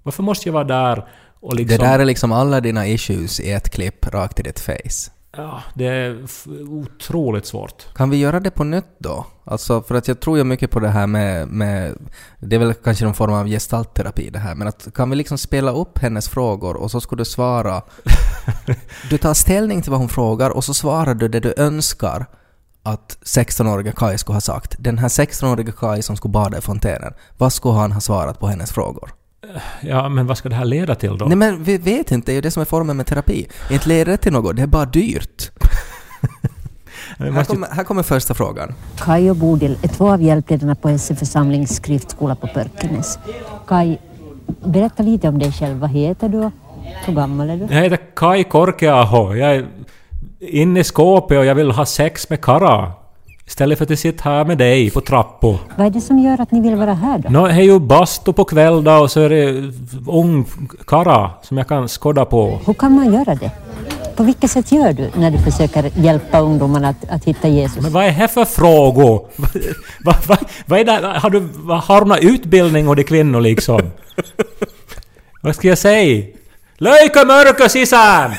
Varför 0.03 0.23
måste 0.23 0.49
jag 0.49 0.53
vara 0.53 0.65
där 0.65 1.05
och 1.41 1.55
liksom... 1.55 1.79
Det 1.79 1.85
där 1.85 1.99
är 1.99 2.05
liksom 2.05 2.33
alla 2.33 2.61
dina 2.61 2.87
issues 2.87 3.41
i 3.41 3.51
ett 3.51 3.71
klipp 3.71 4.07
rakt 4.07 4.41
i 4.41 4.43
ditt 4.43 4.61
face. 4.61 5.11
Ja, 5.37 5.62
det 5.75 5.87
är 5.87 6.25
otroligt 6.69 7.47
svårt. 7.47 7.95
Kan 7.95 8.11
vi 8.11 8.17
göra 8.17 8.41
det 8.41 8.51
på 8.51 8.65
nytt 8.65 8.99
då? 8.99 9.27
Alltså, 9.45 9.83
för 9.83 9.95
att 9.95 10.09
jag 10.09 10.21
tror 10.21 10.39
ju 10.39 10.45
mycket 10.45 10.71
på 10.71 10.81
det 10.81 10.89
här 10.89 11.07
med, 11.07 11.49
med... 11.49 11.99
Det 12.39 12.57
är 12.57 12.61
väl 12.61 12.75
kanske 12.75 13.05
någon 13.05 13.15
form 13.15 13.33
av 13.33 13.47
gestaltterapi 13.47 14.31
det 14.31 14.39
här, 14.39 14.55
men 14.55 14.69
att 14.69 14.95
kan 14.95 15.11
vi 15.11 15.17
liksom 15.17 15.39
spela 15.39 15.73
upp 15.73 15.99
hennes 15.99 16.29
frågor 16.29 16.77
och 16.77 16.91
så 16.91 17.01
ska 17.01 17.17
du 17.17 17.25
svara... 17.25 17.83
Du 19.11 19.19
tar 19.19 19.35
ställning 19.35 19.83
till 19.83 19.91
vad 19.91 20.01
hon 20.01 20.09
frågar 20.09 20.51
och 20.51 20.65
så 20.65 20.75
svarar 20.75 21.15
du 21.15 21.29
det 21.29 21.41
du 21.41 21.55
önskar 21.57 22.27
att 22.87 23.18
16-åriga 23.25 23.92
Kai 23.92 24.18
skulle 24.18 24.37
ha 24.37 24.40
sagt. 24.40 24.75
Den 24.79 24.99
här 24.99 25.09
16-åriga 25.09 25.72
Kai 25.72 26.03
som 26.03 26.16
skulle 26.16 26.33
bada 26.33 26.59
i 26.59 26.61
fontänen, 26.61 27.12
vad 27.38 27.53
skulle 27.53 27.75
han 27.75 27.92
ha 27.92 28.01
svarat 28.01 28.40
på 28.40 28.46
hennes 28.46 28.72
frågor? 28.72 29.11
Ja, 29.81 30.09
men 30.09 30.27
vad 30.27 30.38
ska 30.38 30.49
det 30.49 30.55
här 30.55 30.64
leda 30.64 30.94
till 30.94 31.18
då? 31.18 31.25
Nej 31.25 31.37
men 31.37 31.64
vi 31.64 31.79
vet 31.79 32.12
inte, 32.12 32.27
det 32.27 32.33
är 32.33 32.35
ju 32.35 32.40
det 32.40 32.51
som 32.51 32.61
är 32.61 32.64
formen 32.64 32.96
med 32.96 33.07
terapi. 33.07 33.49
Inte 33.70 33.88
leder 33.88 34.12
det 34.12 34.16
till 34.16 34.33
något, 34.33 34.57
det 34.57 34.62
är 34.62 34.66
bara 34.66 34.85
dyrt. 34.85 35.51
Här 37.18 37.44
kommer, 37.44 37.68
här 37.68 37.85
kommer 37.85 38.03
första 38.03 38.35
frågan. 38.35 38.75
Kai 38.99 39.31
och 39.31 39.37
Bodil 39.37 39.79
är 39.83 39.88
två 39.88 40.12
av 40.12 40.22
hjälpledarna 40.22 40.75
på 40.75 40.99
SE 40.99 41.16
Församlings 41.16 41.77
skriftskola 41.77 42.35
på 42.35 42.46
Pörkenäs. 42.46 43.18
Kai, 43.66 43.99
berätta 44.64 45.03
lite 45.03 45.29
om 45.29 45.38
dig 45.38 45.53
själv. 45.53 45.77
Vad 45.77 45.90
heter 45.90 46.29
du? 46.29 46.51
Hur 47.05 47.12
gammal 47.14 47.51
är 47.51 47.57
du? 47.57 47.75
Jag 47.75 47.83
heter 47.83 48.01
Kai 48.14 48.44
Korkeaho. 48.44 49.35
Jag 49.35 49.55
är 49.55 49.66
inne 50.40 50.81
i 50.81 50.85
skåpet 50.85 51.38
och 51.38 51.44
jag 51.44 51.55
vill 51.55 51.70
ha 51.70 51.87
sex 51.87 52.31
med 52.31 52.40
Kara. 52.40 52.92
Istället 53.46 53.79
för 53.79 53.85
att 53.85 53.90
jag 53.90 53.99
sitter 53.99 54.25
här 54.25 54.44
med 54.44 54.59
dig 54.59 54.90
på 54.90 55.01
trappor. 55.01 55.59
Vad 55.77 55.87
är 55.87 55.90
det 55.90 56.01
som 56.01 56.18
gör 56.18 56.40
att 56.40 56.51
ni 56.51 56.61
vill 56.61 56.75
vara 56.75 56.94
här 56.94 57.18
då? 57.18 57.29
Nå, 57.31 57.46
det 57.46 57.53
är 57.53 57.61
ju 57.62 57.79
bastu 57.79 58.33
på 58.33 58.44
kväll 58.44 58.85
då 58.85 58.92
och 58.92 59.11
så 59.11 59.20
är 59.20 59.29
det 59.29 59.72
ung 60.07 60.46
Kara 60.87 61.31
som 61.42 61.59
jag 61.59 61.68
kan 61.68 61.88
skåda 61.88 62.25
på. 62.25 62.59
Hur 62.66 62.75
kan 62.75 62.92
man 62.92 63.12
göra 63.12 63.35
det? 63.35 63.51
På 64.16 64.22
vilket 64.22 64.51
sätt 64.51 64.72
gör 64.72 64.92
du 64.92 65.11
när 65.14 65.31
du 65.31 65.38
försöker 65.38 65.90
hjälpa 65.94 66.40
ungdomarna 66.40 66.88
att, 66.88 67.09
att 67.09 67.25
hitta 67.25 67.49
Jesus? 67.49 67.83
Men 67.83 67.92
vad 67.92 68.05
är 68.05 68.12
det 68.12 68.29
för 68.29 68.44
frågor? 68.44 69.29
vad, 70.05 70.16
vad, 70.27 70.38
vad 70.66 70.81
är 70.81 70.85
det? 70.85 71.18
Har 71.18 71.31
du, 71.31 71.49
har 71.68 72.01
du 72.01 72.07
någon 72.07 72.18
utbildning 72.18 72.88
och 72.88 72.96
det 72.96 73.05
kvinnor 73.05 73.40
liksom? 73.40 73.81
vad 75.42 75.55
ska 75.55 75.68
jag 75.68 75.79
säga? 75.79 76.27
Löjka 76.79 77.25
mörka 77.25 77.68
sisään! 77.68 78.35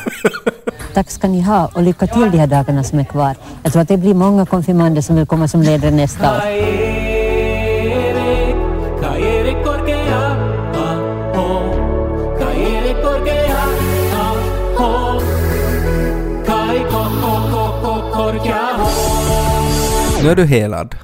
Tack 0.97 1.11
ska 1.11 1.27
ni 1.27 1.41
ha 1.41 1.69
och 1.73 1.83
lycka 1.83 2.07
till 2.07 2.31
de 2.31 2.37
här 2.37 2.47
dagarna 2.47 2.83
som 2.83 2.99
är 2.99 3.03
kvar. 3.03 3.35
Jag 3.63 3.71
tror 3.71 3.81
att 3.81 3.87
det 3.87 3.97
blir 3.97 4.13
många 4.13 4.45
konfirmander 4.45 5.01
som 5.01 5.15
vill 5.15 5.25
komma 5.25 5.47
som 5.47 5.61
ledare 5.61 5.91
nästa 5.91 6.31
år. 6.31 6.41
Nu 20.23 20.29
är 20.29 20.35
du 20.35 20.45
helad. 20.45 20.95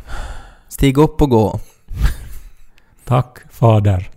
Stig 0.68 0.98
upp 0.98 1.22
och 1.22 1.30
gå. 1.30 1.60
Tack 3.06 3.38
fader. 3.52 4.10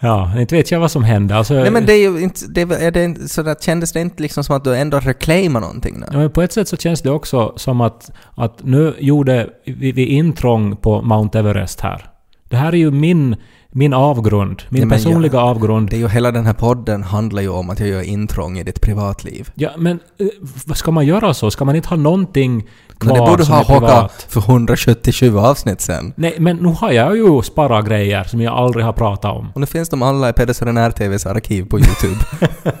Ja, 0.00 0.40
inte 0.40 0.54
vet 0.56 0.70
jag 0.70 0.80
vad 0.80 0.90
som 0.90 1.04
hände. 1.04 1.36
Alltså, 1.36 1.54
Nej 1.54 1.70
men 1.70 1.86
det 1.86 1.92
är 1.92 2.10
ju 2.10 2.20
inte, 2.20 2.40
det, 2.48 2.60
är 2.60 2.90
det 2.90 3.28
så 3.30 3.42
där, 3.42 3.54
kändes 3.60 3.92
det 3.92 4.00
inte 4.00 4.22
liksom 4.22 4.44
som 4.44 4.56
att 4.56 4.64
du 4.64 4.76
ändå 4.76 5.00
reclaimar 5.00 5.60
någonting? 5.60 6.02
Ja, 6.06 6.12
Nu? 6.12 6.18
men 6.18 6.30
på 6.30 6.42
ett 6.42 6.52
sätt 6.52 6.68
så 6.68 6.76
känns 6.76 7.02
det 7.02 7.10
också 7.10 7.52
som 7.56 7.80
att, 7.80 8.10
att 8.34 8.64
nu 8.64 8.94
gjorde 8.98 9.48
vi, 9.66 9.92
vi 9.92 10.06
intrång 10.06 10.76
på 10.76 11.02
Mount 11.02 11.38
Everest 11.38 11.80
här. 11.80 12.10
Det 12.48 12.56
här 12.56 12.72
är 12.72 12.76
ju 12.76 12.90
min, 12.90 13.36
min 13.70 13.94
avgrund, 13.94 14.62
min 14.68 14.80
Ja, 14.82 14.86
men 14.86 14.98
personliga 14.98 15.32
jag- 15.34 15.42
avgrund. 15.42 15.90
Det 15.90 15.96
är 15.96 15.98
ju 15.98 16.08
hela 16.08 16.30
den 16.32 16.46
här 16.46 16.52
podden 16.54 17.02
handlar 17.02 17.42
ju 17.42 17.48
om 17.48 17.70
att 17.70 17.80
jag 17.80 17.88
gör 17.88 18.02
intrång 18.02 18.58
i 18.58 18.62
ditt 18.62 18.80
privatliv. 18.80 19.50
Ja, 19.54 19.70
men 19.78 19.98
eh, 20.18 20.26
vad 20.66 20.76
ska 20.76 20.90
man 20.90 21.06
göra 21.06 21.34
så? 21.34 21.50
Ska 21.50 21.64
man 21.64 21.76
inte 21.76 21.88
ha 21.88 21.96
någonting 21.96 22.66
kvar 22.98 23.14
det 23.14 23.30
borde 23.30 23.44
som 23.44 23.54
ha 23.54 23.62
hockat 23.62 24.26
för 24.28 24.40
177 24.40 25.38
avsnitt 25.38 25.80
sen. 25.80 26.12
Nej, 26.16 26.36
men 26.38 26.56
nu 26.56 26.68
har 26.68 26.92
jag 26.92 27.16
ju 27.16 27.42
sparat 27.42 27.86
grejer 27.86 28.24
som 28.24 28.40
jag 28.40 28.54
aldrig 28.54 28.84
har 28.84 28.92
pratat 28.92 29.36
om. 29.36 29.50
Och 29.54 29.60
nu 29.60 29.66
finns 29.66 29.88
de 29.88 30.02
alla 30.02 30.28
i 30.28 30.32
Pedersen 30.32 30.92
TVs 30.92 31.26
arkiv 31.26 31.68
på 31.68 31.78
YouTube. 31.78 32.24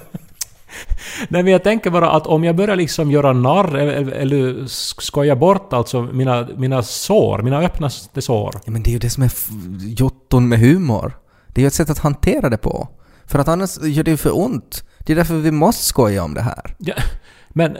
Nej, 1.28 1.42
men 1.42 1.52
jag 1.52 1.64
tänker 1.64 1.90
bara 1.90 2.10
att 2.10 2.26
om 2.26 2.44
jag 2.44 2.56
börjar 2.56 2.76
liksom 2.76 3.10
göra 3.10 3.32
narr 3.32 3.76
eller, 3.76 4.12
eller 4.12 4.66
skoja 5.00 5.36
bort 5.36 5.72
alltså 5.72 6.02
mina, 6.02 6.48
mina 6.56 6.82
sår, 6.82 7.42
mina 7.42 7.58
öppnaste 7.58 8.22
sår. 8.22 8.54
ja, 8.64 8.72
men 8.72 8.82
det 8.82 8.90
är 8.90 8.92
ju 8.92 8.98
det 8.98 9.10
som 9.10 9.22
är 9.22 9.30
jotton 9.80 10.48
med 10.48 10.58
humor. 10.58 11.12
Det 11.46 11.60
är 11.60 11.62
ju 11.62 11.66
ett 11.66 11.74
sätt 11.74 11.90
att 11.90 11.98
hantera 11.98 12.48
det 12.48 12.56
på. 12.56 12.88
För 13.26 13.38
att 13.38 13.48
annars 13.48 13.78
gör 13.82 14.04
det 14.04 14.10
ju 14.10 14.16
för 14.16 14.38
ont. 14.38 14.84
Det 14.98 15.12
är 15.12 15.16
därför 15.16 15.34
vi 15.34 15.50
måste 15.50 15.84
skoja 15.84 16.24
om 16.24 16.34
det 16.34 16.42
här. 16.42 16.74
Ja, 16.78 16.94
men 17.48 17.76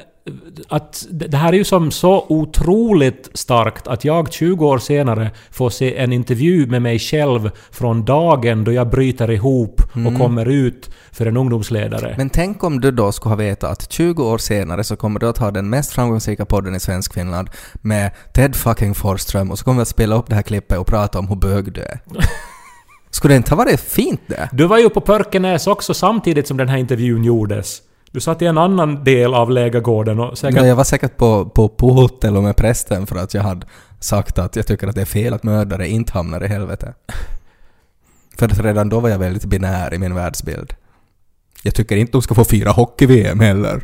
att 0.68 1.06
det 1.10 1.36
här 1.36 1.52
är 1.52 1.56
ju 1.56 1.64
som 1.64 1.90
så 1.90 2.26
otroligt 2.28 3.30
starkt 3.34 3.86
att 3.86 4.04
jag 4.04 4.32
20 4.32 4.66
år 4.66 4.78
senare 4.78 5.30
får 5.50 5.70
se 5.70 5.96
en 5.96 6.12
intervju 6.12 6.66
med 6.66 6.82
mig 6.82 6.98
själv 6.98 7.50
från 7.70 8.04
dagen 8.04 8.64
då 8.64 8.72
jag 8.72 8.90
bryter 8.90 9.30
ihop 9.30 9.82
och 10.06 10.18
kommer 10.18 10.46
ut 10.46 10.90
för 11.12 11.26
en 11.26 11.36
ungdomsledare. 11.36 12.14
Men 12.18 12.30
tänk 12.30 12.64
om 12.64 12.80
du 12.80 12.90
då 12.90 13.12
skulle 13.12 13.30
ha 13.30 13.36
vetat 13.36 13.70
att 13.70 13.92
20 13.92 14.24
år 14.24 14.38
senare 14.38 14.84
så 14.84 14.96
kommer 14.96 15.20
du 15.20 15.28
att 15.28 15.38
ha 15.38 15.50
den 15.50 15.70
mest 15.70 15.92
framgångsrika 15.92 16.44
podden 16.44 16.74
i 16.74 16.80
svensk 16.80 17.14
Finland 17.14 17.50
med 17.82 18.10
Ted 18.34 18.56
fucking 18.56 18.94
Forsström 18.94 19.50
och 19.50 19.58
så 19.58 19.64
kommer 19.64 19.76
vi 19.76 19.82
att 19.82 19.88
spela 19.88 20.16
upp 20.16 20.28
det 20.28 20.34
här 20.34 20.42
klippet 20.42 20.78
och 20.78 20.86
prata 20.86 21.18
om 21.18 21.28
hur 21.28 21.36
bög 21.36 21.72
du 21.72 21.80
är. 21.80 22.00
Skulle 23.10 23.34
det 23.34 23.36
inte 23.36 23.50
ha 23.50 23.56
varit 23.56 23.80
fint 23.80 24.20
det? 24.26 24.48
Du 24.52 24.66
var 24.66 24.78
ju 24.78 24.90
på 24.90 25.00
Pörkenäs 25.00 25.66
också 25.66 25.94
samtidigt 25.94 26.48
som 26.48 26.56
den 26.56 26.68
här 26.68 26.78
intervjun 26.78 27.24
gjordes. 27.24 27.82
Du 28.12 28.20
satt 28.20 28.42
i 28.42 28.46
en 28.46 28.58
annan 28.58 29.04
del 29.04 29.34
av 29.34 29.50
lägergården 29.50 30.20
och 30.20 30.38
säkert... 30.38 30.60
Ja, 30.60 30.66
jag 30.66 30.76
var 30.76 30.84
säkert 30.84 31.16
på, 31.16 31.44
på, 31.44 31.68
på 31.68 31.86
och 31.88 32.42
med 32.42 32.56
prästen 32.56 33.06
för 33.06 33.16
att 33.16 33.34
jag 33.34 33.42
hade 33.42 33.66
sagt 34.00 34.38
att 34.38 34.56
jag 34.56 34.66
tycker 34.66 34.86
att 34.88 34.94
det 34.94 35.00
är 35.00 35.04
fel 35.06 35.34
att 35.34 35.42
mördare 35.42 35.88
inte 35.88 36.12
hamnar 36.12 36.44
i 36.44 36.46
helvete. 36.46 36.94
För 38.38 38.46
att 38.46 38.60
redan 38.60 38.88
då 38.88 39.00
var 39.00 39.08
jag 39.08 39.18
väldigt 39.18 39.44
binär 39.44 39.94
i 39.94 39.98
min 39.98 40.14
världsbild. 40.14 40.74
Jag 41.62 41.74
tycker 41.74 41.96
inte 41.96 42.12
de 42.12 42.22
ska 42.22 42.34
få 42.34 42.44
fira 42.44 42.70
hockey-VM 42.70 43.40
heller. 43.40 43.82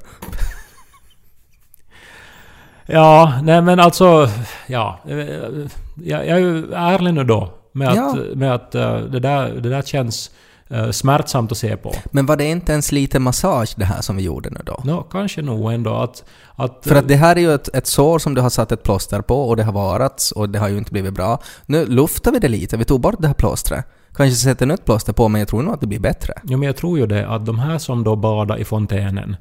Ja, 2.86 3.40
nej 3.42 3.62
men 3.62 3.80
alltså... 3.80 4.28
Ja. 4.66 5.00
Jag, 5.04 6.26
jag 6.26 6.28
är 6.28 6.38
ju 6.38 6.72
ärlig 6.72 7.14
nu 7.14 7.24
då. 7.24 7.52
Med 7.72 7.88
att, 7.88 7.96
Ja. 7.96 8.16
med 8.34 8.54
att 8.54 8.74
eh, 8.74 8.96
det, 8.98 9.20
där, 9.20 9.48
det 9.48 9.68
där 9.68 9.82
känns 9.82 10.30
eh, 10.70 10.90
smärtsamt 10.90 11.52
att 11.52 11.58
se 11.58 11.76
på. 11.76 11.94
Men 12.10 12.26
var 12.26 12.36
det 12.36 12.44
inte 12.44 12.72
ens 12.72 12.92
lite 12.92 13.18
massage 13.18 13.74
det 13.76 13.84
här 13.84 14.00
som 14.00 14.16
vi 14.16 14.22
gjorde 14.22 14.50
nu 14.50 14.60
då? 14.64 14.80
Nå, 14.84 15.02
kanske 15.02 15.42
nog 15.42 15.72
ändå 15.72 15.94
att... 15.94 16.24
att 16.54 16.80
För 16.82 16.94
att 16.94 17.08
det 17.08 17.16
här 17.16 17.36
är 17.36 17.40
ju 17.40 17.54
ett, 17.54 17.68
ett 17.74 17.86
sår 17.86 18.18
som 18.18 18.34
du 18.34 18.40
har 18.40 18.50
satt 18.50 18.72
ett 18.72 18.82
plåster 18.82 19.20
på 19.20 19.48
och 19.48 19.56
det 19.56 19.62
har 19.62 19.72
varats 19.72 20.32
och 20.32 20.48
det 20.48 20.58
har 20.58 20.68
ju 20.68 20.78
inte 20.78 20.92
blivit 20.92 21.14
bra. 21.14 21.38
Nu 21.66 21.86
luftar 21.86 22.32
vi 22.32 22.38
det 22.38 22.48
lite, 22.48 22.76
vi 22.76 22.84
tog 22.84 23.00
bort 23.00 23.14
det 23.18 23.26
här 23.26 23.34
plåstret. 23.34 23.84
Kanske 24.16 24.36
sätter 24.36 24.66
nytt 24.66 24.84
plåster 24.84 25.12
på 25.12 25.28
men 25.28 25.38
jag 25.38 25.48
tror 25.48 25.62
nog 25.62 25.74
att 25.74 25.80
det 25.80 25.86
blir 25.86 26.00
bättre. 26.00 26.34
Ja, 26.44 26.56
men 26.56 26.62
jag 26.66 26.76
tror 26.76 26.98
ju 26.98 27.06
det 27.06 27.28
att 27.28 27.46
de 27.46 27.58
här 27.58 27.78
som 27.78 28.04
då 28.04 28.16
badade 28.16 28.60
i 28.60 28.64
fontänen 28.64 29.30
eh, 29.30 29.36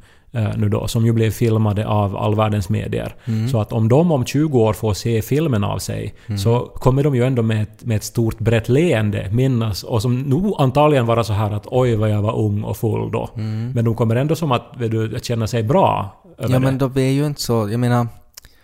nu 0.57 0.69
då, 0.69 0.87
som 0.87 1.05
ju 1.05 1.11
blev 1.13 1.31
filmade 1.31 1.87
av 1.87 2.17
all 2.17 2.35
världens 2.35 2.69
medier. 2.69 3.15
Mm. 3.25 3.47
Så 3.49 3.61
att 3.61 3.73
om 3.73 3.89
de 3.89 4.11
om 4.11 4.25
20 4.25 4.59
år 4.59 4.73
får 4.73 4.93
se 4.93 5.21
filmen 5.21 5.63
av 5.63 5.77
sig 5.79 6.13
Mm. 6.27 6.37
så 6.37 6.59
kommer 6.59 7.03
de 7.03 7.15
ju 7.15 7.23
ändå 7.23 7.41
med 7.41 7.61
ett, 7.63 7.83
med 7.85 7.97
ett 7.97 8.03
stort 8.03 8.39
brett 8.39 8.69
leende 8.69 9.29
minnas 9.31 9.83
och 9.83 10.01
som 10.01 10.21
nog 10.21 10.55
antagligen 10.59 11.05
vara 11.05 11.23
så 11.23 11.33
här 11.33 11.51
att 11.51 11.67
oj 11.67 11.95
vad 11.95 12.09
jag 12.09 12.21
var 12.21 12.39
ung 12.39 12.63
och 12.63 12.77
full 12.77 13.11
då. 13.11 13.29
Men 13.73 13.85
de 13.85 13.95
kommer 13.95 14.15
ändå 14.15 14.35
som 14.35 14.51
att 14.51 14.73
du, 14.79 15.15
att 15.15 15.23
känna 15.25 15.47
sig 15.47 15.63
bra 15.63 16.15
över 16.37 16.49
Mm. 16.49 16.53
Ja 16.53 16.59
men 16.59 16.77
det. 16.77 16.87
då 16.87 16.99
är 16.99 17.11
ju 17.11 17.25
inte 17.25 17.41
så, 17.41 17.69
jag 17.71 17.79
menar, 17.79 18.07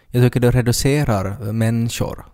jag 0.07 0.23
tycker 0.23 0.39
det 0.39 0.51
reducerar 0.51 1.51
människor 1.51 2.25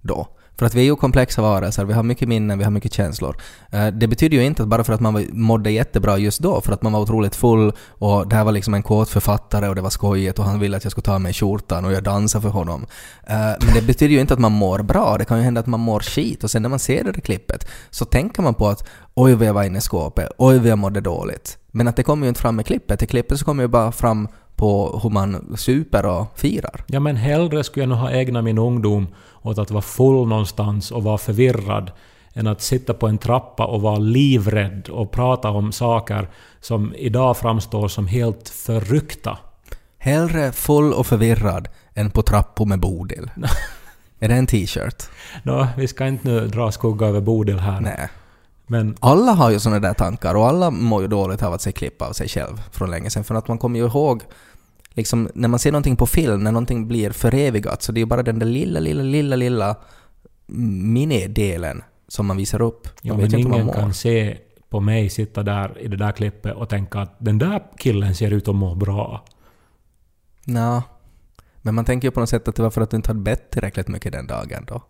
då. 0.00 0.26
För 0.58 0.66
att 0.66 0.74
vi 0.74 0.80
är 0.80 0.84
ju 0.84 0.96
komplexa 0.96 1.42
varelser, 1.42 1.84
vi 1.84 1.92
har 1.92 2.02
mycket 2.02 2.28
minnen, 2.28 2.58
vi 2.58 2.64
har 2.64 2.70
mycket 2.70 2.92
känslor. 2.92 3.36
Eh, 3.70 3.86
det 3.86 4.08
betyder 4.08 4.36
ju 4.36 4.44
inte 4.44 4.62
att 4.62 4.68
bara 4.68 4.84
för 4.84 4.92
att 4.92 5.00
man 5.00 5.26
mådde 5.32 5.70
jättebra 5.70 6.18
just 6.18 6.40
då, 6.40 6.60
för 6.60 6.72
att 6.72 6.82
man 6.82 6.92
var 6.92 7.00
otroligt 7.00 7.36
full 7.36 7.72
och 7.88 8.28
det 8.28 8.36
här 8.36 8.44
var 8.44 8.52
liksom 8.52 8.74
en 8.74 8.82
kåt 8.82 9.08
författare 9.08 9.68
och 9.68 9.74
det 9.74 9.80
var 9.80 9.90
skojigt 9.90 10.38
och 10.38 10.44
han 10.44 10.60
ville 10.60 10.76
att 10.76 10.84
jag 10.84 10.90
skulle 10.90 11.04
ta 11.04 11.18
med 11.18 11.36
skjortan 11.36 11.84
och 11.84 11.92
jag 11.92 12.02
dansade 12.02 12.42
för 12.42 12.48
honom. 12.48 12.86
Eh, 13.26 13.36
men 13.36 13.74
det 13.74 13.82
betyder 13.86 14.14
ju 14.14 14.20
inte 14.20 14.34
att 14.34 14.40
man 14.40 14.52
mår 14.52 14.82
bra, 14.82 15.18
det 15.18 15.24
kan 15.24 15.38
ju 15.38 15.44
hända 15.44 15.60
att 15.60 15.66
man 15.66 15.80
mår 15.80 16.00
skit 16.00 16.44
och 16.44 16.50
sen 16.50 16.62
när 16.62 16.68
man 16.68 16.78
ser 16.78 17.04
det 17.04 17.12
där 17.12 17.20
klippet 17.20 17.68
så 17.90 18.04
tänker 18.04 18.42
man 18.42 18.54
på 18.54 18.68
att 18.68 18.88
oj 19.14 19.34
vad 19.34 19.46
jag 19.48 19.54
var 19.54 19.64
inne 19.64 19.78
i 19.78 19.80
skåpet, 19.80 20.28
oj 20.38 20.58
vad 20.58 20.66
jag 20.66 20.78
mådde 20.78 21.00
dåligt. 21.00 21.58
Men 21.70 21.88
att 21.88 21.96
det 21.96 22.02
kommer 22.02 22.26
ju 22.26 22.28
inte 22.28 22.40
fram 22.40 22.60
i 22.60 22.64
klippet, 22.64 23.02
i 23.02 23.06
klippet 23.06 23.38
så 23.38 23.44
kommer 23.44 23.62
ju 23.62 23.68
bara 23.68 23.92
fram 23.92 24.28
på 24.56 25.00
hur 25.02 25.10
man 25.10 25.56
super 25.56 26.06
och 26.06 26.38
firar. 26.38 26.84
Ja 26.86 27.00
men 27.00 27.16
hellre 27.16 27.64
skulle 27.64 27.82
jag 27.82 27.88
nog 27.88 27.98
ha 27.98 28.10
ägnat 28.10 28.44
min 28.44 28.58
ungdom 28.58 29.06
åt 29.42 29.58
att 29.58 29.70
vara 29.70 29.82
full 29.82 30.28
någonstans 30.28 30.90
och 30.90 31.02
vara 31.02 31.18
förvirrad 31.18 31.90
än 32.34 32.46
att 32.46 32.62
sitta 32.62 32.94
på 32.94 33.08
en 33.08 33.18
trappa 33.18 33.66
och 33.66 33.82
vara 33.82 33.98
livrädd 33.98 34.88
och 34.88 35.10
prata 35.10 35.50
om 35.50 35.72
saker 35.72 36.28
som 36.60 36.94
idag 36.94 37.36
framstår 37.36 37.88
som 37.88 38.06
helt 38.06 38.48
förryckta. 38.48 39.38
Hellre 39.98 40.52
full 40.52 40.92
och 40.92 41.06
förvirrad 41.06 41.68
än 41.94 42.10
på 42.10 42.22
trappor 42.22 42.66
med 42.66 42.80
Bodil. 42.80 43.30
är 44.18 44.28
det 44.28 44.34
en 44.34 44.46
t-shirt? 44.46 45.02
Nå, 45.42 45.68
vi 45.76 45.88
ska 45.88 46.06
inte 46.06 46.28
nu 46.28 46.46
dra 46.46 46.72
skugga 46.72 47.06
över 47.06 47.20
Bodil 47.20 47.58
här. 47.58 47.80
Nej. 47.80 48.08
Men 48.66 48.96
Alla 49.00 49.32
har 49.32 49.50
ju 49.50 49.58
såna 49.58 49.78
där 49.78 49.94
tankar 49.94 50.34
och 50.34 50.48
alla 50.48 50.70
mår 50.70 51.02
ju 51.02 51.08
dåligt 51.08 51.42
av 51.42 51.52
att 51.52 51.62
se 51.62 51.72
klipp 51.72 52.02
av 52.02 52.12
sig 52.12 52.28
själv 52.28 52.62
från 52.70 52.90
länge 52.90 53.10
sedan. 53.10 53.24
För 53.24 53.34
att 53.34 53.48
man 53.48 53.58
kommer 53.58 53.78
ju 53.78 53.86
ihåg, 53.86 54.22
liksom 54.94 55.28
när 55.34 55.48
man 55.48 55.58
ser 55.58 55.72
någonting 55.72 55.96
på 55.96 56.06
film, 56.06 56.44
när 56.44 56.52
någonting 56.52 56.88
blir 56.88 57.10
förevigat, 57.10 57.82
så 57.82 57.92
det 57.92 58.00
är 58.00 58.06
bara 58.06 58.22
den 58.22 58.38
där 58.38 58.46
lilla, 58.46 58.80
lilla, 58.80 59.02
lilla, 59.02 59.36
lilla 59.36 59.76
minidelen 60.46 61.82
som 62.08 62.26
man 62.26 62.36
visar 62.36 62.62
upp. 62.62 62.88
ja, 63.02 63.14
Man 63.14 63.22
men 63.22 63.40
ingen 63.40 63.72
kan 63.72 63.94
se 63.94 64.38
på 64.68 64.80
mig 64.80 65.10
sitta 65.10 65.42
där 65.42 65.78
i 65.78 65.88
det 65.88 65.96
där 65.96 66.12
klippet 66.12 66.54
och 66.54 66.68
tänka 66.68 67.00
att 67.00 67.16
den 67.18 67.38
där 67.38 67.62
killen 67.78 68.14
ser 68.14 68.30
ut 68.30 68.48
att 68.48 68.54
må 68.54 68.74
bra. 68.74 69.24
Nå. 70.44 70.82
Men 71.62 71.74
man 71.74 71.84
tänker 71.84 72.08
ju 72.08 72.12
på 72.12 72.20
något 72.20 72.28
sätt 72.28 72.48
att 72.48 72.56
det 72.56 72.62
var 72.62 72.70
för 72.70 72.80
att 72.80 72.90
du 72.90 72.96
inte 72.96 73.10
hade 73.10 73.20
bett 73.20 73.50
tillräckligt 73.50 73.88
mycket 73.88 74.12
den 74.12 74.26
dagen 74.26 74.64
då. 74.66 74.82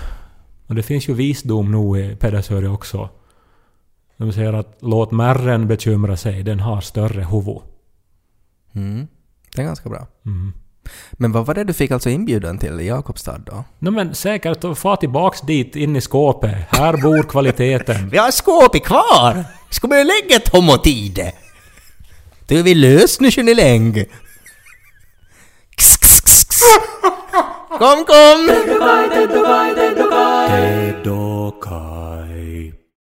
Och 0.66 0.74
det 0.74 0.82
finns 0.82 1.08
ju 1.08 1.14
visdom 1.14 1.72
nog 1.72 1.98
i 1.98 2.16
Pedersöre 2.16 2.68
också. 2.68 3.08
De 4.16 4.32
säger 4.32 4.52
att 4.52 4.76
låt 4.80 5.10
märren 5.10 5.68
bekymra 5.68 6.16
sig, 6.16 6.42
den 6.42 6.60
har 6.60 6.80
större 6.80 7.22
huvud. 7.22 7.60
Mm. 8.72 9.08
Det 9.54 9.62
är 9.62 9.66
ganska 9.66 9.88
bra. 9.88 10.06
Mm. 10.26 10.52
Men 11.12 11.32
vad 11.32 11.46
var 11.46 11.54
det 11.54 11.64
du 11.64 11.72
fick 11.72 11.90
alltså 11.90 12.10
inbjudan 12.10 12.58
till 12.58 12.80
i 12.80 12.86
Jakobstad 12.86 13.38
då? 13.38 13.64
No, 13.78 13.90
men 13.90 14.14
säkert 14.14 14.64
att 14.64 14.78
få 14.78 14.96
tillbaks 14.96 15.40
dit 15.40 15.76
in 15.76 15.96
i 15.96 16.00
skåpet. 16.00 16.54
Här 16.68 16.96
bor 16.96 17.22
kvaliteten. 17.28 18.08
Vi 18.08 18.18
har 18.18 18.30
skåpet 18.30 18.84
kvar! 18.84 19.44
Ska 19.70 19.86
vi 19.86 20.04
lägga 20.04 20.40
tomotid? 20.40 21.30
Du 22.46 22.62
vill 22.62 22.80
lös 22.80 23.20
nu 23.20 23.30
Tjuniläng! 23.30 24.04
Kom, 27.78 28.04
kom! 28.04 28.48